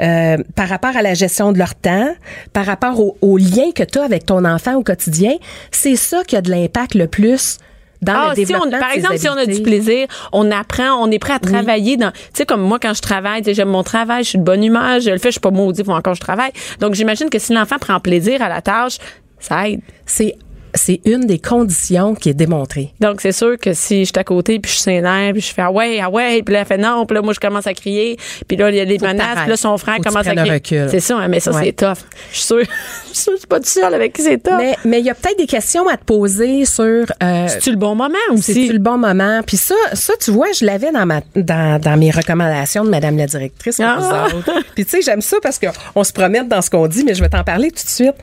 [0.02, 2.13] euh, par rapport à la gestion de leur temps,
[2.54, 5.34] par rapport au, au lien que tu as avec ton enfant au quotidien,
[5.71, 7.58] c'est ça qui a de l'impact le plus
[8.01, 10.07] dans Ah, le si on, développement par de ses exemple, si on a du plaisir,
[10.31, 13.43] on apprend, on est prêt à travailler dans, tu sais, comme moi, quand je travaille,
[13.45, 15.83] j'aime mon travail, je suis de bonne humeur, je le fais, je suis pas maudit,
[15.83, 16.51] faut encore que je travaille.
[16.79, 18.97] Donc, j'imagine que si l'enfant prend plaisir à la tâche,
[19.39, 19.81] ça aide.
[20.05, 20.35] C'est
[20.73, 22.93] c'est une des conditions qui est démontrée.
[22.99, 25.53] Donc, c'est sûr que si je suis à côté, puis je suis sénère, puis je
[25.53, 27.67] fais ah ouais, ah ouais, puis là, elle fait non, puis là, moi, je commence
[27.67, 30.27] à crier, puis là, il y a que menaces, puis là, son frère Faut commence
[30.27, 30.88] à crier.
[30.89, 31.65] C'est ça, hein, mais ça, Ouais.
[31.65, 31.97] c'est tough.
[32.31, 32.60] Je suis sûre,
[33.10, 34.53] je suis sûre que je suis pas toute seule avec qui c'est tough.
[34.57, 37.77] Mais mais il y a peut-être des questions à te poser sur euh, C'est-tu le
[37.77, 38.53] bon moment aussi?
[38.53, 39.41] c'est-tu le bon moment?
[39.45, 43.17] Puis ça ça tu vois, je l'avais dans ma dans, dans mes recommandations de madame
[43.17, 44.27] la directrice Ah!
[44.75, 47.13] Puis tu sais, j'aime ça parce que on se promène dans ce qu'on dit, mais
[47.13, 48.15] je vais t'en parler tout de suite.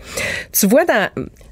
[0.53, 1.09] Tu vois dans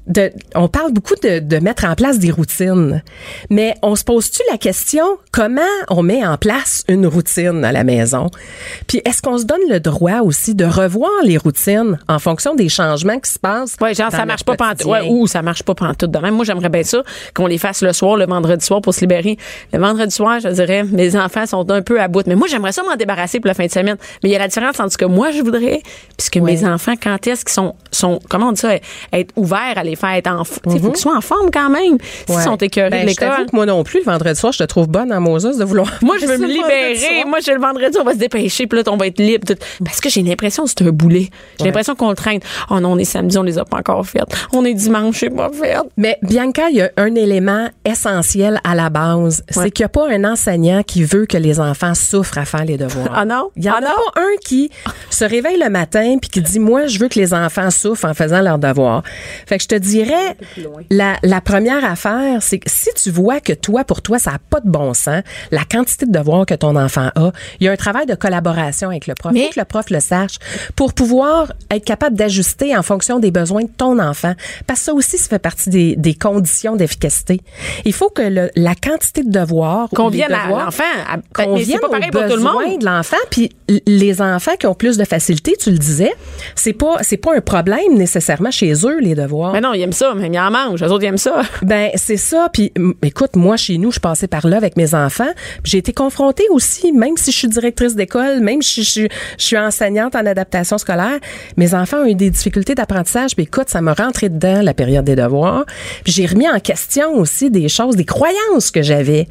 [0.07, 3.03] de, on parle beaucoup de, de mettre en place des routines,
[3.49, 7.83] mais on se pose-tu la question comment on met en place une routine à la
[7.83, 8.29] maison?
[8.87, 12.69] Puis est-ce qu'on se donne le droit aussi de revoir les routines en fonction des
[12.69, 14.85] changements qui se passent Ouais, genre, ça marche pas pantoute.
[14.85, 16.35] Ouais, ou ça marche pas pantoute de même.
[16.35, 19.37] Moi, j'aimerais bien ça, qu'on les fasse le soir, le vendredi soir pour se libérer.
[19.73, 22.25] Le vendredi soir, je dirais, mes enfants sont un peu à bout.
[22.27, 23.97] Mais moi, j'aimerais ça m'en débarrasser pour la fin de semaine.
[24.23, 25.81] Mais il y a la différence entre ce que moi, je voudrais,
[26.17, 28.75] puisque mes enfants, quand est-ce qu'ils sont, sont, comment on dit ça,
[29.13, 30.43] être ouverts à les faire être en,
[30.77, 31.97] sais, faut qu'ils soient en forme quand même.
[32.27, 32.43] S'ils Ouais.
[32.43, 33.45] sont écœurés Ben, de l'école.
[33.49, 35.91] que moi non plus, le vendredi soir, je te trouve bonne en Moses de vouloir.
[36.01, 37.23] Moi, je veux me libérer.
[37.25, 39.45] Moi, je le vendredi, on va se dépêcher, puis là, on va être libre.
[39.83, 41.29] Parce que j'ai l'impression que c'est un boulet.
[41.59, 42.39] J'ai l'impression qu'on le traîne.
[42.69, 44.23] Oh non, on est samedi, on les a pas encore faites.
[44.53, 45.75] On est dimanche, c'est pas fait.
[45.97, 49.43] Mais Bianca, il y a un élément essentiel à la base.
[49.55, 49.63] Ouais.
[49.63, 52.65] C'est qu'il n'y a pas un enseignant qui veut que les enfants souffrent à faire
[52.65, 53.09] les devoirs.
[53.13, 53.49] Ah non?
[53.55, 53.87] Il y en Ah a non?
[54.13, 54.69] pas un qui
[55.09, 58.13] se réveille le matin puis qui dit moi je veux que les enfants souffrent en
[58.13, 59.03] faisant leurs devoirs.
[59.47, 60.35] Fait que je te dirais
[60.89, 64.39] la, la première affaire c'est que si tu vois que toi pour toi ça n'a
[64.39, 67.71] pas de bon sens la quantité de devoirs que ton enfant a, il y a
[67.71, 69.31] un travail de collaboration avec le prof.
[69.33, 70.35] Mais- Faut que le prof le sache
[70.75, 74.33] pour pouvoir être capable d'ajuster en fonction des besoins de ton enfant
[74.65, 77.41] parce que ça aussi ça fait partie des, des conditions d'efficacité.
[77.85, 80.83] Il faut que le- la quantité de devoirs Convienne à l'enfant.
[81.09, 82.79] À- qu'on mais c'est vienne pas pareil aux pour tout le besoins monde.
[82.79, 83.49] de l'enfant puis
[83.85, 86.13] les enfants qui ont plus de facilité tu le disais
[86.55, 89.91] c'est pas c'est pas un problème nécessairement chez eux les devoirs Mais non, ils aiment
[89.93, 90.81] ça, mais ils en mange.
[90.81, 91.41] Les autres, ils ça.
[91.61, 92.49] Ben c'est ça.
[92.51, 92.71] Puis
[93.03, 95.29] écoute, moi chez nous, je passais par là avec mes enfants.
[95.63, 100.15] J'ai été confrontée aussi, même si je suis directrice d'école, même si je suis enseignante
[100.15, 101.19] en adaptation scolaire,
[101.57, 103.35] mes enfants ont eu des difficultés d'apprentissage.
[103.35, 105.65] Puis écoute, ça m'a rentré dedans la période des devoirs.
[106.03, 109.27] Puis j'ai remis en question aussi des choses, des croyances que j'avais.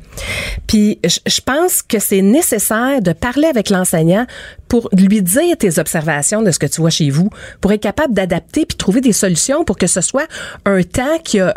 [0.66, 4.26] Puis je, je pense que c'est nécessaire de parler avec l'enseignant
[4.68, 8.14] pour lui dire tes observations de ce que tu vois chez vous, pour être capable
[8.14, 10.26] d'adapter puis trouver des solutions pour que ce soit
[10.64, 11.54] un temps qui a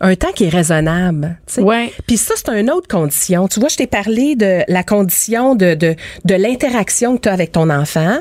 [0.00, 1.38] un temps qui est raisonnable.
[1.58, 1.92] Ouais.
[2.06, 3.48] Puis ça, c'est une autre condition.
[3.48, 7.32] Tu vois, je t'ai parlé de la condition de, de, de l'interaction que tu as
[7.32, 8.18] avec ton enfant.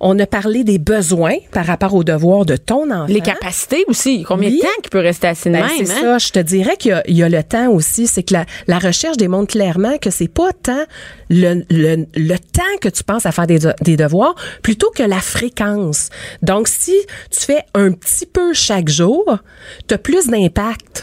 [0.00, 3.06] On a parlé des besoins par rapport aux devoirs de ton enfant.
[3.08, 4.22] Les capacités aussi.
[4.24, 4.56] Combien Oui.
[4.58, 5.86] de temps qu'il peut rester assis de Ben, même?
[5.86, 6.00] c'est hein?
[6.02, 6.18] ça.
[6.18, 8.06] Je te dirais qu'il y a, il y a le temps aussi.
[8.06, 10.84] C'est que la, la recherche démontre clairement que c'est pas tant
[11.30, 15.02] le, le, le temps que tu penses à faire des, de- des devoirs, plutôt que
[15.02, 16.10] la fréquence.
[16.42, 16.94] Donc, si
[17.30, 19.38] tu fais un petit peu chaque jour,
[19.88, 21.01] tu as plus d'impact.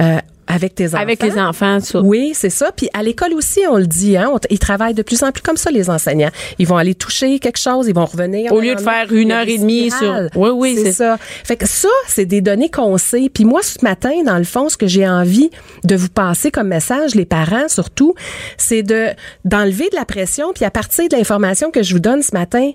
[0.00, 0.16] Euh,
[0.52, 0.96] avec tes enfants?
[1.02, 2.00] Avec les enfants, ça.
[2.00, 2.72] Oui, c'est ça.
[2.76, 5.42] Puis à l'école aussi, on le dit, hein, on ils travaillent de plus en plus
[5.42, 6.30] comme ça, les enseignants.
[6.58, 8.52] Ils vont aller toucher quelque chose, ils vont revenir.
[8.52, 11.18] Au lieu de faire une heure et demie sur- Oui, oui, c'est- ça.
[11.44, 13.30] Fait que ça, c'est des données qu'on sait.
[13.32, 15.50] Puis moi, ce matin, dans le fond, ce que j'ai envie
[15.84, 18.14] de vous passer comme message, les parents surtout,
[18.56, 19.06] c'est de
[19.44, 20.52] d'enlever de la pression.
[20.52, 22.72] Puis à partir de l'information que je vous donne ce matin,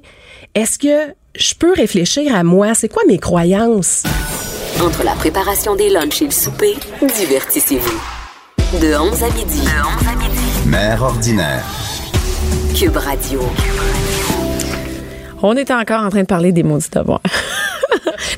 [0.53, 2.73] est-ce que je peux réfléchir à moi?
[2.73, 4.03] C'est quoi mes croyances?
[4.81, 7.99] Entre la préparation des lunchs et le souper, divertissez-vous.
[8.79, 9.61] De 11 à midi.
[9.61, 10.67] De 11 à midi.
[10.67, 11.63] Mère ordinaire.
[12.77, 13.39] Cube Radio.
[15.41, 17.21] On est encore en train de parler des maudits devoirs.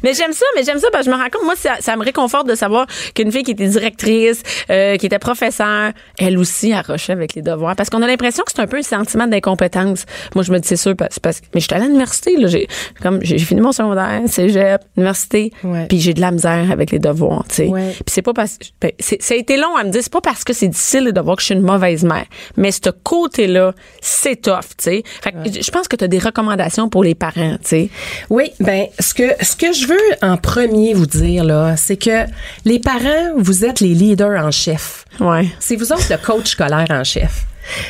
[0.04, 1.96] mais j'aime ça, mais j'aime ça parce que je me rends compte, moi, ça, ça
[1.96, 6.74] me réconforte de savoir qu'une fille qui était directrice, euh, qui était professeure, elle aussi
[6.74, 7.76] arrochait avec les devoirs.
[7.76, 10.06] Parce qu'on a l'impression que c'est un peu un sentiment d'incompétence.
[10.36, 12.68] Moi, je me dis, c'est sûr, parce, parce mais j'étais à l'université, là, j'ai,
[13.02, 15.86] comme, j'ai fini mon secondaire, cégep, université, Ouais.
[15.88, 17.68] puis j'ai de la misère avec les devoirs, tu sais.
[17.68, 17.92] Ouais.
[17.92, 20.22] Puis c'est pas parce, ben, c'est- ça a été long à me dire, c'est pas
[20.22, 22.26] parce que c'est difficile les devoirs que je suis une mauvaise mère.
[22.56, 25.04] Mais ce côté-là, c'est tough, tu sais.
[25.22, 27.90] Fait que je pense que tu as des recommandations pour les parents, tu sais.
[28.30, 32.26] Oui, ben ce que ce que je veux en premier vous dire là, c'est que
[32.66, 35.06] les parents, vous êtes les leaders en chef.
[35.20, 35.48] Ouais.
[35.60, 37.46] C'est vous autres le coach scolaire en chef.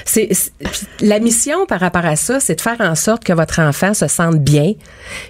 [0.05, 0.31] C'est
[1.01, 4.07] la mission par rapport à ça, c'est de faire en sorte que votre enfant se
[4.07, 4.73] sente bien,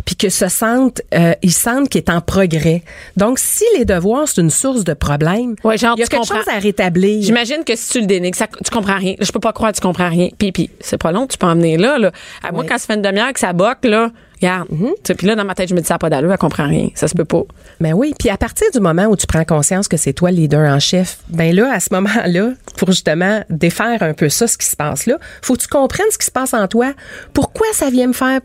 [0.05, 2.81] puis que se sente, euh, il sente qu'il est en progrès.
[3.17, 6.21] Donc, si les devoirs c'est une source de problème, Ouais, genre, il y a quelque
[6.21, 6.37] comprends.
[6.37, 7.21] chose à rétablir.
[7.23, 9.15] J'imagine que si tu le dénigres, ça, tu comprends rien.
[9.19, 10.29] Je peux pas croire que tu comprends rien.
[10.37, 11.97] Puis, puis c'est pas long, tu peux emmener là.
[11.97, 12.11] là.
[12.41, 14.67] À moi, quand ça fait une demi-heure que ça boque, là, regarde.
[15.03, 16.89] Sais, Puis là, dans ma tête, je me dis, ça pas d'allure, elle comprend rien.
[16.95, 17.43] Ça se peut pas.
[17.79, 20.37] Ben oui, puis à partir du moment où tu prends conscience que c'est toi le
[20.37, 24.57] leader en chef, ben là, à ce moment-là, pour justement défaire un peu ça, ce
[24.57, 26.93] qui se passe là, faut que tu comprennes ce qui se passe en toi.
[27.33, 28.41] Pourquoi ça vient me faire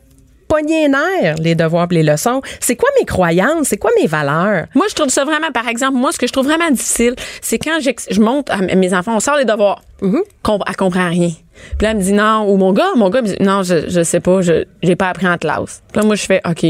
[0.53, 2.43] pogner les nerfs, les devoirs pis les leçons?
[2.61, 3.69] C'est quoi mes croyances?
[3.69, 4.67] C'est quoi mes valeurs?
[4.75, 7.59] Moi, je trouve ça vraiment, par exemple, moi, ce que je trouve vraiment difficile, c'est
[7.59, 9.83] quand je monte à mes enfants, on sort les devoirs.
[10.43, 11.31] Com- elle comprend rien.
[11.79, 12.51] Puis là, elle me dit non.
[12.51, 15.09] Ou mon gars, mon gars me dit non, je, je sais pas, je j'ai pas
[15.11, 15.81] appris en classe.
[15.93, 16.65] Puis là, moi, je fais OK.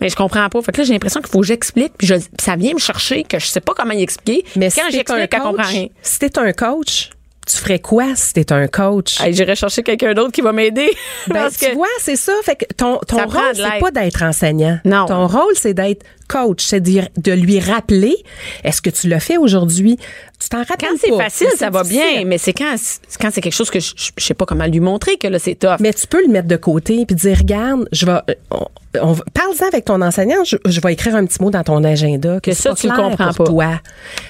[0.00, 0.62] Mais je comprends pas.
[0.62, 1.94] Fait que là, j'ai l'impression qu'il faut que j'explique.
[1.98, 4.44] Puis je- puis ça vient me chercher que je sais pas comment y expliquer.
[4.54, 5.86] Mais quand si j'explique, elle comprend rien.
[6.00, 7.10] si t'es un coach,
[7.46, 9.20] tu ferais quoi si t'es un coach?
[9.20, 10.90] Hey, J'irai chercher quelqu'un d'autre qui va m'aider.
[11.28, 12.32] Ben, tu que vois, c'est ça.
[12.42, 14.78] Fait que ton, ton Ça rôle, c'est pas d'être enseignant.
[14.84, 15.06] Non.
[15.06, 16.64] Ton rôle, c'est d'être coach.
[16.64, 18.16] C'est de, lui rappeler,
[18.64, 19.98] est-ce que tu l'as fait aujourd'hui?
[20.38, 22.04] Tu t'en rappelles quand c'est facile, ça va difficile.
[22.14, 22.24] bien.
[22.26, 24.80] Mais c'est quand, c'est- quand c'est quelque chose que je, je- sais pas comment lui
[24.80, 25.76] montrer que là, c'est tough.
[25.80, 28.56] Mais tu peux le mettre de côté puis dire regarde, je vais euh,
[29.02, 32.40] on, parle-en avec ton enseignant, je, je vais écrire un petit mot dans ton agenda
[32.40, 33.50] que, Que ça, pas tu le comprends pour pas.
[33.50, 33.80] toi.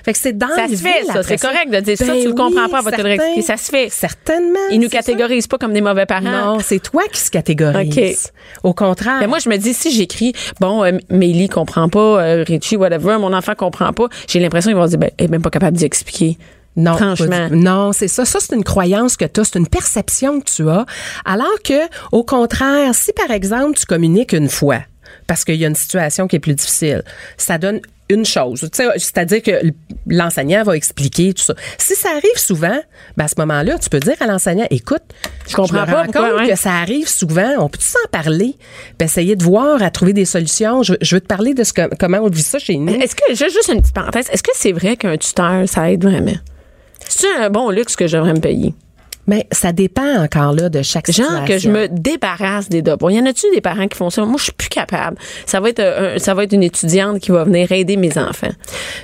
[0.05, 1.23] Fait que c'est dans Ça se fait, ça.
[1.23, 3.43] C'est correct de dire ça, tu le comprends pas, on va te le.
[3.43, 3.89] Ça se fait.
[3.91, 4.59] Certainement.
[4.71, 4.99] Ils nous ça.
[4.99, 6.55] catégorisent pas comme des mauvais parents.
[6.55, 8.33] Non, c'est toi qui se catégorise.
[8.63, 9.19] Au contraire.
[9.21, 13.19] Mais moi, je me dis, si j'écris, bon, euh, Mélie comprend pas, euh, Richie, whatever,
[13.19, 15.51] mon enfant comprend pas, j'ai l'impression qu'ils vont se dire, ben, elle est même pas
[15.51, 16.39] capable d'y expliquer.
[16.77, 17.49] Non, Franchement.
[17.51, 18.27] non, c'est ça.
[18.27, 20.85] Ça, c'est une croyance que tu as, c'est une perception que tu as.
[21.25, 24.81] Alors que, au contraire, si par exemple, tu communiques une fois,
[25.27, 27.03] parce qu'il y a une situation qui est plus difficile,
[27.39, 28.69] ça donne une chose.
[28.73, 29.51] C'est-à-dire que
[30.07, 31.55] l'enseignant va expliquer tout ça.
[31.79, 32.79] Si ça arrive souvent,
[33.17, 35.03] ben à ce moment-là, tu peux dire à l'enseignant, écoute,
[35.49, 37.55] je comprends me pas pourquoi, que ça arrive souvent.
[37.59, 38.57] On peut s'en parler,
[38.99, 40.83] puis essayer de voir, à trouver des solutions.
[40.83, 42.95] Je, je veux te parler de ce que, comment on vit ça chez nous.
[42.95, 46.37] Est-ce que, juste une petite parenthèse, est-ce que c'est vrai qu'un tuteur, ça aide vraiment?
[47.09, 48.75] C'est un bon luxe que j'aimerais me payer?
[49.27, 53.11] Mais ça dépend encore là de chaque Genre que je me débarrasse des devoirs.
[53.13, 54.25] Y en a-tu des parents qui font ça?
[54.25, 55.17] Moi, je suis plus capable.
[55.47, 58.51] Ça va être un- ça va être une étudiante qui va venir aider mes enfants.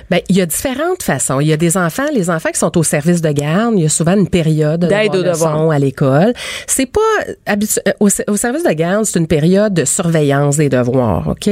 [0.09, 1.39] Ben, il y a différentes façons.
[1.39, 3.85] Il y a des enfants, les enfants qui sont au service de garde, il y
[3.85, 5.71] a souvent une période D'aide aux devoirs.
[5.71, 6.33] à l'école.
[6.67, 6.99] C'est pas
[7.47, 11.49] habitu- euh, au, au service de garde, c'est une période de surveillance des devoirs, OK?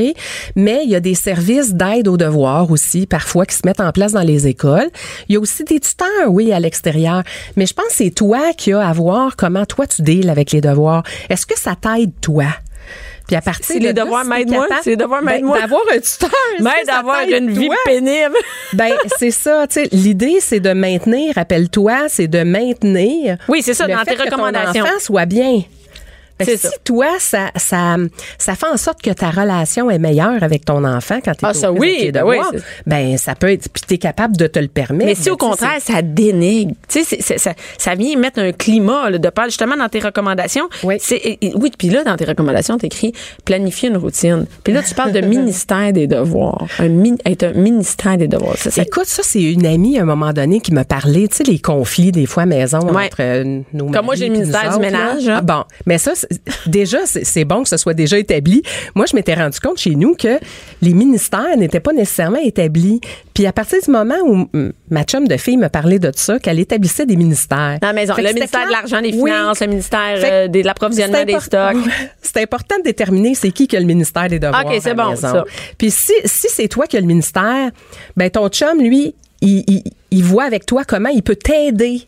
[0.56, 3.92] Mais il y a des services d'aide aux devoirs aussi parfois qui se mettent en
[3.92, 4.90] place dans les écoles.
[5.30, 7.24] Il y a aussi des tuteurs, oui, à l'extérieur.
[7.56, 10.52] Mais je pense que c'est toi qui as à voir comment toi tu deals avec
[10.52, 11.04] les devoirs.
[11.30, 12.46] Est-ce que ça t'aide toi?
[13.28, 15.60] Puis à partir C'est de les devoirs m'aide-moi, c'est les devoirs ben, m'aide-moi.
[15.60, 16.30] D'avoir un tuteur.
[16.60, 18.36] M'aide d'avoir une vie pénible.
[18.74, 19.90] Ben, c'est ça, tu sais.
[19.92, 23.38] L'idée, c'est de maintenir, rappelle-toi, c'est de maintenir.
[23.48, 24.84] Oui, c'est ça, le dans fait tes que ton recommandations.
[24.84, 25.62] enfant soit bien.
[26.46, 26.70] C'est si ça.
[26.84, 27.96] toi, ça, ça,
[28.38, 31.48] ça fait en sorte que ta relation est meilleure avec ton enfant quand tu es
[31.50, 32.38] Ah, ça, oui, ben oui,
[32.86, 35.06] ben ça peut être, puis t'es capable de te le permettre.
[35.06, 38.52] Mais si au Ben, tu contraire, ça dénigre, tu sais, ça, ça vient mettre un
[38.52, 39.46] climat là, de peur.
[39.46, 40.96] Justement, dans tes recommandations, Oui.
[41.00, 43.14] c'est oui, puis là, dans tes recommandations, t'écris
[43.46, 44.46] planifier une routine.
[44.64, 48.58] Puis là, tu parles de ministère des devoirs, un être un ministère des devoirs.
[48.58, 51.38] Ça, c'est- Écoute, ça, c'est une amie à un moment donné qui me parlait, tu
[51.38, 53.06] sais, les conflits des fois maison Ouais.
[53.06, 55.36] entre euh, nos Comme moi, j'ai le ministère du autres, ménage, hein.
[55.40, 56.12] Ah, bon, mais ça,
[56.66, 58.64] déjà, c'est bon que ce soit déjà établi.
[58.96, 60.40] Moi, je m'étais rendu compte chez nous que
[60.82, 63.02] les ministères n'étaient pas nécessairement établis.
[63.34, 64.48] Puis à partir du moment où
[64.90, 67.78] ma chum de fille me parlait de ça, qu'elle établissait des ministères.
[67.82, 69.32] dans la maison, Fait le ministère de l'argent, des Oui.
[69.32, 71.78] finances, le ministère euh, de l'approvisionnement des stocks.
[72.22, 74.66] C'est important de déterminer c'est qui qui a le ministère des devoirs.
[74.66, 75.44] Ok, c'est bon, ça.
[75.78, 77.70] Puis si, si c'est toi qui as le ministère,
[78.16, 82.02] ben ton chum, lui, il, il, il voit avec toi comment il peut t'aider.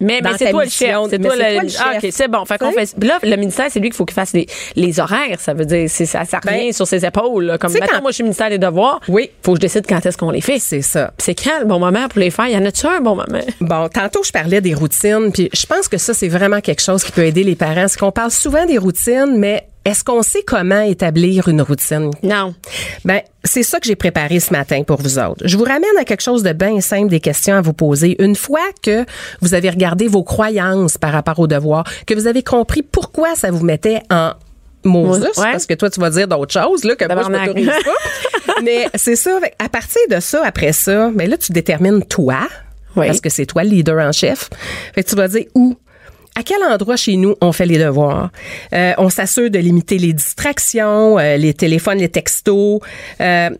[0.00, 0.94] Mais, c'est toi le chef.
[1.10, 2.04] C'est toi, le, le Ah, chef.
[2.04, 2.44] OK, c'est bon.
[2.44, 4.46] Fait qu'on fait, là, le ministère, c'est lui qu'il faut qu'il fasse les,
[4.76, 5.40] les horaires.
[5.40, 7.44] Ça veut dire, ça, ça revient Ben, sur ses épaules.
[7.44, 7.58] là.
[7.58, 9.00] Comme maintenant, quand- moi, je suis ministère des devoirs.
[9.08, 9.30] Oui.
[9.42, 10.58] Faut que je décide quand est-ce qu'on les fait.
[10.58, 11.12] C'est ça.
[11.18, 12.46] C'est quand le bon moment pour les faire?
[12.48, 13.40] Y en a-tu un bon moment?
[13.60, 17.02] Bon, tantôt je parlais des routines, puis je pense que ça c'est vraiment quelque chose
[17.04, 17.86] qui peut aider les parents.
[17.88, 22.10] C'est qu'on parle souvent des routines, mais est-ce qu'on sait comment établir une routine?
[22.22, 22.54] Non.
[23.04, 25.42] Ben, c'est ça que j'ai préparé ce matin pour vous autres.
[25.46, 28.22] Je vous ramène à quelque chose de bien simple, des questions à vous poser.
[28.22, 29.06] Une fois que
[29.40, 33.50] vous avez regardé vos croyances par rapport aux devoirs, que vous avez compris pourquoi ça
[33.50, 34.32] vous mettait en
[34.84, 35.52] Moses, Ouais.
[35.52, 38.52] parce que toi, tu vas dire d'autres choses, là, que moi, je m'autorise pas.
[38.62, 39.38] Mais c'est ça.
[39.58, 42.40] À partir de ça, après ça, mais là, tu détermines toi,
[42.96, 43.06] Oui.
[43.06, 44.50] parce que c'est toi le leader en chef.
[44.94, 45.76] Fait que tu vas dire où.
[46.38, 48.30] À quel endroit chez nous on fait les devoirs?
[48.72, 52.78] Euh, on s'assure de limiter les distractions, euh, les téléphones, les textos.
[53.20, 53.50] Euh,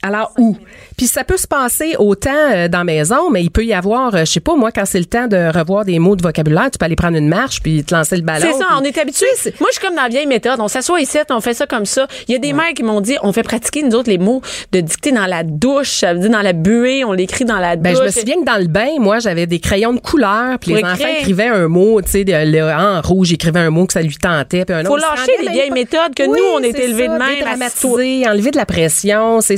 [0.00, 0.56] alors où?
[1.00, 4.14] Puis ça peut se passer autant euh, dans la maison, mais il peut y avoir,
[4.14, 6.70] euh, je sais pas, moi, quand c'est le temps de revoir des mots de vocabulaire,
[6.70, 8.44] tu peux aller prendre une marche puis te lancer le ballon.
[8.46, 9.26] C'est ça, puis- on est habitué.
[9.60, 10.60] Moi, je suis comme dans la vieille méthode.
[10.60, 12.06] On s'assoit ici, on fait ça comme ça.
[12.28, 14.42] Il y a des mères qui m'ont dit, on fait pratiquer, nous autres, les mots
[14.72, 15.88] de dicter dans la douche.
[16.00, 17.82] Ça veut dire dans la buée, on l'écrit dans la douche.
[17.94, 20.74] Ben, je me souviens que dans le bain, moi, j'avais des crayons de couleur, puis
[20.74, 23.86] les enfants écrivaient un mot, tu sais, de- le- en rouge, ils écrivaient un mot
[23.86, 25.06] que ça lui tentait, puis un Faut autre.
[25.16, 27.34] lâcher les vieilles pas- méthodes que Oui, nous, on est c'est élevés de ça, même,
[27.38, 29.56] Dédramatiser, enlever de la pression, c'est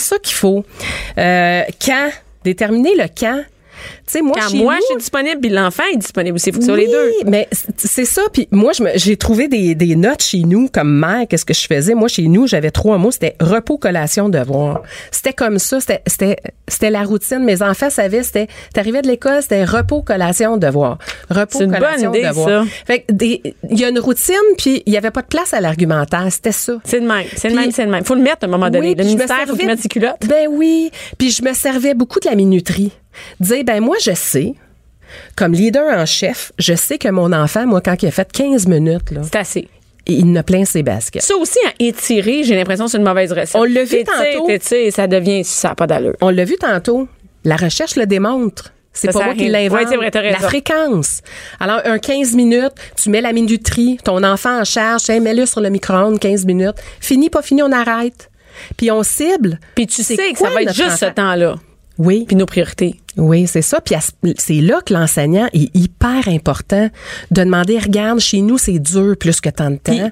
[0.00, 0.64] ça qu'il faut.
[1.18, 2.10] Euh, quand
[2.44, 3.42] déterminer le quand.
[4.06, 6.52] Tu sais, moi, Quand chez moi, nous, je suis disponible, puis l'enfant est disponible aussi.
[6.52, 7.30] Faut que ce soit les oui, deux.
[7.30, 8.22] mais c'est- ça.
[8.32, 11.26] Puis moi, je me- j'ai trouvé des, des notes chez nous comme mère.
[11.28, 11.94] Qu'est-ce que je faisais?
[11.94, 13.10] Moi, chez nous, j'avais trois mots.
[13.10, 14.82] C'était repos, collation, devoir.
[15.10, 15.78] C'était comme ça.
[15.80, 16.36] C'était-
[16.90, 17.44] la routine.
[17.44, 18.22] Mes enfants savaient.
[18.22, 20.98] C'était t'arrivais de l'école, c'était repos, collation, devoir.
[21.28, 22.48] Repos, collation, idée, devoir.
[22.48, 22.64] ça.
[22.86, 25.52] Fait que des- il y a une routine, puis il y avait pas de place
[25.54, 26.26] à l'argumentaire.
[26.30, 26.74] C'était ça.
[26.84, 27.24] C'est le même.
[27.36, 28.04] C'est le même, c'est le même.
[28.04, 28.88] Faut le mettre à un moment donné.
[28.90, 30.26] Oui, le ministère, faut mette ses culottes.
[30.26, 30.90] Ben oui.
[31.18, 32.92] Puis je me servais beaucoup de la minuterie.
[33.40, 34.54] Dire, ben moi, je sais,
[35.36, 38.66] comme leader en chef, je sais que mon enfant, moi, quand il a fait 15
[38.66, 39.68] minutes, là, C'est assez.
[40.06, 41.22] il ne plein ses baskets.
[41.22, 43.56] Ça aussi, à étirer, j'ai l'impression que c'est une mauvaise recette.
[43.56, 44.48] On l'a vu tantôt.
[44.90, 46.16] ça devient, ça n'a pas d'allure.
[46.20, 47.08] On l'a vu tantôt.
[47.44, 48.72] La recherche le démontre.
[48.92, 49.88] C'est Ça pas moi qui l'invente.
[49.88, 51.22] Ouais, la fréquence.
[51.60, 55.60] Alors, un 15 minutes, tu mets la minuterie, ton enfant en charge, hey, mets-le sur
[55.60, 56.76] le micro-ondes, 15 minutes.
[57.00, 58.30] Fini, pas fini, on arrête.
[58.76, 59.60] Puis on cible.
[59.76, 61.54] Puis tu sais que ça va être juste ce temps-là.
[62.00, 62.24] Oui.
[62.26, 62.94] Puis nos priorités.
[63.16, 63.80] Oui, c'est ça.
[63.80, 63.94] Puis
[64.38, 66.88] c'est là que l'enseignant est hyper important
[67.30, 70.10] de demander, regarde, chez nous, c'est dur plus que tant de temps.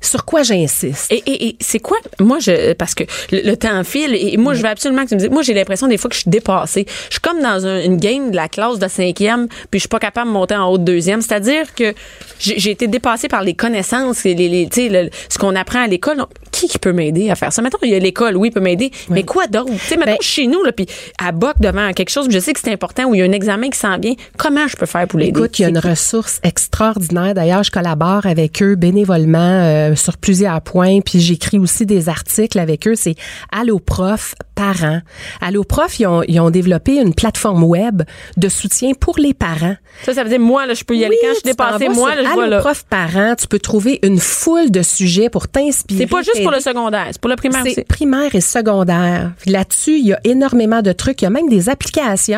[0.00, 1.12] Sur quoi j'insiste?
[1.12, 1.98] Et, et, et c'est quoi?
[2.18, 5.14] Moi, je, parce que le, le temps file et moi, je veux absolument que tu
[5.14, 5.30] me dises.
[5.30, 6.86] Moi, j'ai l'impression des fois que je suis dépassée.
[7.08, 9.88] Je suis comme dans un- une game de la classe de cinquième, puis je suis
[9.88, 11.20] pas capable de monter en haut de deuxième.
[11.20, 11.94] C'est-à-dire que
[12.38, 16.24] j'ai été dépassée par les connaissances et les, le- ce qu'on apprend à l'école.
[16.50, 17.62] Qui qui peut m'aider à faire ça?
[17.62, 19.70] Maintenant, il y a l'école, oui, peut m'aider, mais quoi d'autre?
[19.72, 20.84] Tu sais, maintenant, Ben- chez nous, là, puis
[21.18, 23.32] à Boc devant quelque chose, je sais que c'est important, où il y a un
[23.32, 25.38] examen qui s'en vient, comment je peux faire pour l'aider?
[25.38, 27.34] Écoute, il y a une ressource extraordinaire.
[27.34, 32.58] D'ailleurs, je collabore avec eux bénévolement euh, sur plusieurs points, puis j'écris aussi des articles
[32.58, 32.94] avec eux.
[32.94, 33.14] C'est
[33.52, 35.00] Allo Prof parents.
[35.40, 38.02] Allo Prof, ils ont, ils ont développé une plateforme web
[38.36, 39.76] de soutien pour les parents.
[40.04, 41.88] Ça, ça veut dire, moi, là, je peux y aller Oui, quand je suis dépassée,
[41.88, 42.58] moi, là, je vois, là.
[42.60, 46.00] Prof parents, tu peux trouver une foule de sujets pour t'inspirer.
[46.00, 47.74] C'est pas juste pour le secondaire, c'est pour le primaire aussi.
[47.74, 49.32] C'est primaire et secondaire.
[49.46, 51.22] Là-dessus, il y a énormément de trucs.
[51.22, 52.29] Il y a même des applications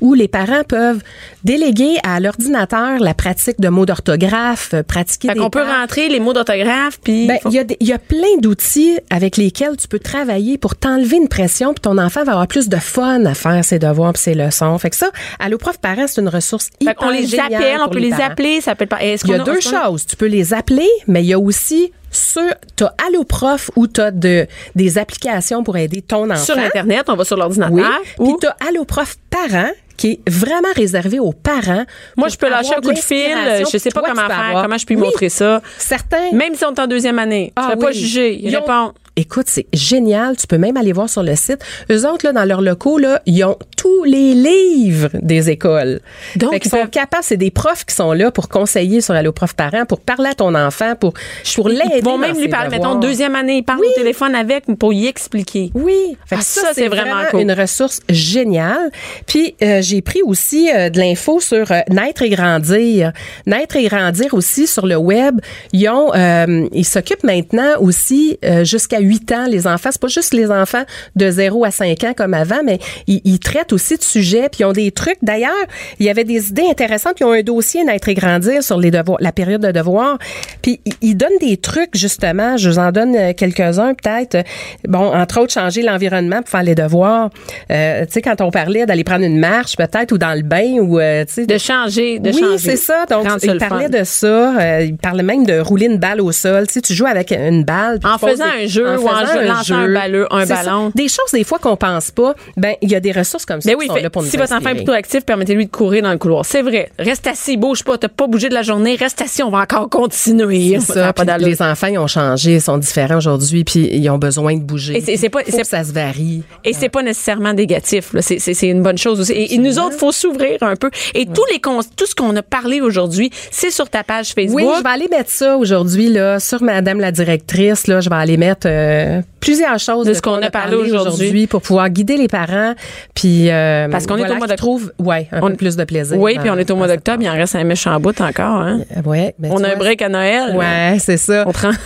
[0.00, 1.00] où les parents peuvent
[1.44, 6.08] déléguer à l'ordinateur la pratique de mots d'orthographe, euh, pratiquer Fait des qu'on peut rentrer
[6.08, 7.26] les mots d'orthographe, puis...
[7.26, 9.98] Ben, faut- il y, a des- il y a plein d'outils avec lesquels tu peux
[9.98, 13.64] travailler pour t'enlever une pression, puis ton enfant va avoir plus de fun à faire
[13.64, 14.76] ses devoirs puis ses leçons.
[14.78, 17.78] Fait que ça, Allo Prof Parents, c'est une ressource Fait hyper qu'on les géniale appelle,
[17.84, 19.02] on peut les appeler, ça peut pas.
[19.02, 20.06] Est-ce Il y a deux choses.
[20.06, 22.42] Tu peux les appeler, mais il y a aussi sur,
[22.76, 26.42] t'as Allo Prof ou t'as de, des applications pour aider ton enfant.
[26.44, 27.72] Sur Internet, on va sur l'ordinateur.
[28.18, 28.24] Oui.
[28.24, 31.84] Puis ou- t'as Allo Prof Parents qui est vraiment réservé aux parents.
[32.16, 33.36] Moi, je peux lâcher un coup de fil.
[33.70, 34.62] Je sais pas comment tu faire, avoir.
[34.62, 35.00] comment je peux Oui.
[35.00, 35.60] montrer ça.
[35.76, 36.32] Certains.
[36.32, 37.52] Même si on est en deuxième année.
[37.56, 38.34] Ah je vais pas juger.
[38.34, 38.92] Ils Ils ont- répondent.
[39.16, 40.36] Écoute, c'est génial.
[40.36, 41.58] Tu peux même aller voir sur le site.
[41.90, 46.00] Eux autres, là, dans leurs locaux, là, ils ont tous les livres des écoles.
[46.36, 47.22] Donc, ils sont peuvent- capables.
[47.24, 50.34] C'est des profs qui sont là pour conseiller sur Allo Prof Parents, pour parler à
[50.34, 51.12] ton enfant, pour,
[51.54, 51.96] pour l'aider.
[51.98, 52.94] Ils vont même lui parler, devoirs.
[52.94, 53.58] mettons, deuxième année.
[53.58, 55.70] Ils parlent au téléphone avec pour y expliquer.
[55.74, 57.40] Oui, Fait Ah, ça, c'est vraiment cool.
[57.40, 58.90] une ressource géniale.
[59.26, 63.12] Puis euh, j'ai pris aussi euh, de l'info sur euh, naître et grandir.
[63.46, 65.40] Naître et grandir aussi sur le web.
[65.72, 69.90] Ils ont, euh, ils s'occupent maintenant aussi euh, jusqu'à 8 ans les enfants.
[69.92, 70.82] C'est pas juste les enfants
[71.16, 74.48] de 0 à 5 ans comme avant, mais ils, ils traitent aussi de sujets.
[74.50, 75.18] Puis ils ont des trucs.
[75.22, 75.50] D'ailleurs,
[75.98, 77.14] il y avait des idées intéressantes.
[77.20, 80.18] Ils ont un dossier naître et grandir sur les devoirs, la période de devoirs.
[80.62, 82.56] Puis ils- ils donnent des trucs justement.
[82.56, 84.44] Je vous en donne euh, quelques-uns peut-être.
[84.86, 87.30] Bon, entre autres, changer l'environnement pour faire les devoirs.
[87.70, 90.78] Euh, tu sais, quand on parlait d'aller prendre une marche peut-être ou dans le bain
[90.80, 91.46] ou euh, tu sais.
[91.46, 92.58] De changer, de oui, changer.
[92.58, 93.06] c'est ça.
[93.06, 93.98] Donc, il parlait fun.
[93.98, 94.60] de ça.
[94.60, 96.66] Euh, il parlait même de rouler une balle au sol.
[96.66, 97.98] Tu sais, tu joues avec une balle.
[98.04, 100.90] En faisant des- un jeu ou en faisant jeu- lançant un ballon- un ça.
[100.94, 102.34] Des choses, des fois, qu'on pense pas.
[102.56, 104.22] Ben, il y a des ressources comme ça Ben qui oui, sont fait, là pour
[104.22, 106.44] nous si votre enfant est plutôt actif, permettez-lui de courir dans le couloir.
[106.44, 106.90] C'est vrai.
[106.98, 109.88] Reste assis, bouge pas, t'as pas bougé de la journée, reste assis, on va encore
[109.88, 110.78] continuer.
[110.80, 114.54] Ça pas les enfants, ils ont changé, ils sont différents aujourd'hui, puis ils ont besoin
[114.56, 114.96] de bouger.
[114.96, 116.42] Et c'est- pas- c'est- ça se varie.
[116.64, 118.14] Et c'est pas nécessairement négatif.
[118.20, 119.32] C'est- une bonne chose aussi.
[119.32, 120.90] Et, et nous autres, faut s'ouvrir un peu.
[121.14, 121.60] Et tous les
[121.96, 124.56] tout ce qu'on a parlé aujourd'hui, c'est sur ta page Facebook.
[124.60, 128.00] Oui, je vais aller mettre ça aujourd'hui là sur Madame la directrice là.
[128.00, 131.46] Je vais aller mettre euh, plusieurs choses De ce qu'on a parlé aujourd'hui.
[131.46, 132.74] pour pouvoir guider les parents.
[133.14, 134.80] Puis euh, Parce qu'on est au mois d'octobre.
[134.98, 136.18] ouais un On- peu plus de plaisir.
[136.18, 138.60] Oui, puis on est au mois d'octobre, il en reste un méchant bout encore.
[138.60, 138.80] Hein?
[138.94, 140.54] cette- Ouais, ben, On a un break à Noël.
[140.56, 141.44] Ouais, c'est ça.
[141.46, 141.70] On prend.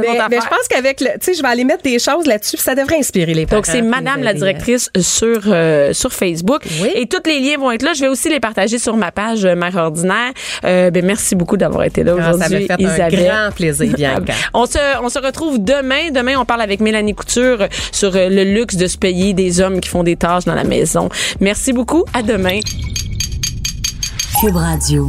[0.00, 2.56] Mais, mais je pense qu'avec le, tu sais, je vais aller mettre des choses là-dessus,
[2.56, 3.58] ça devrait inspirer les parents.
[3.58, 6.62] Donc, c'est Madame la directrice sur, euh, sur Facebook.
[6.80, 6.90] Oui.
[6.94, 7.90] Et tous les liens vont être là.
[7.94, 10.32] Je vais aussi les partager sur ma page euh, Mère Ordinaire.
[10.64, 13.00] Euh, ben, merci beaucoup d'avoir été là aujourd'hui, Isabelle.
[13.00, 13.08] un
[13.48, 14.32] grand plaisir, Bianca.
[14.54, 16.10] On se, on se retrouve demain.
[16.12, 19.80] Demain, on parle avec Mélanie Couture sur euh, le luxe de se payer des hommes
[19.80, 21.08] qui font des tâches dans la maison.
[21.40, 22.04] Merci beaucoup.
[22.12, 22.60] À demain.
[24.38, 25.08] Cube Radio.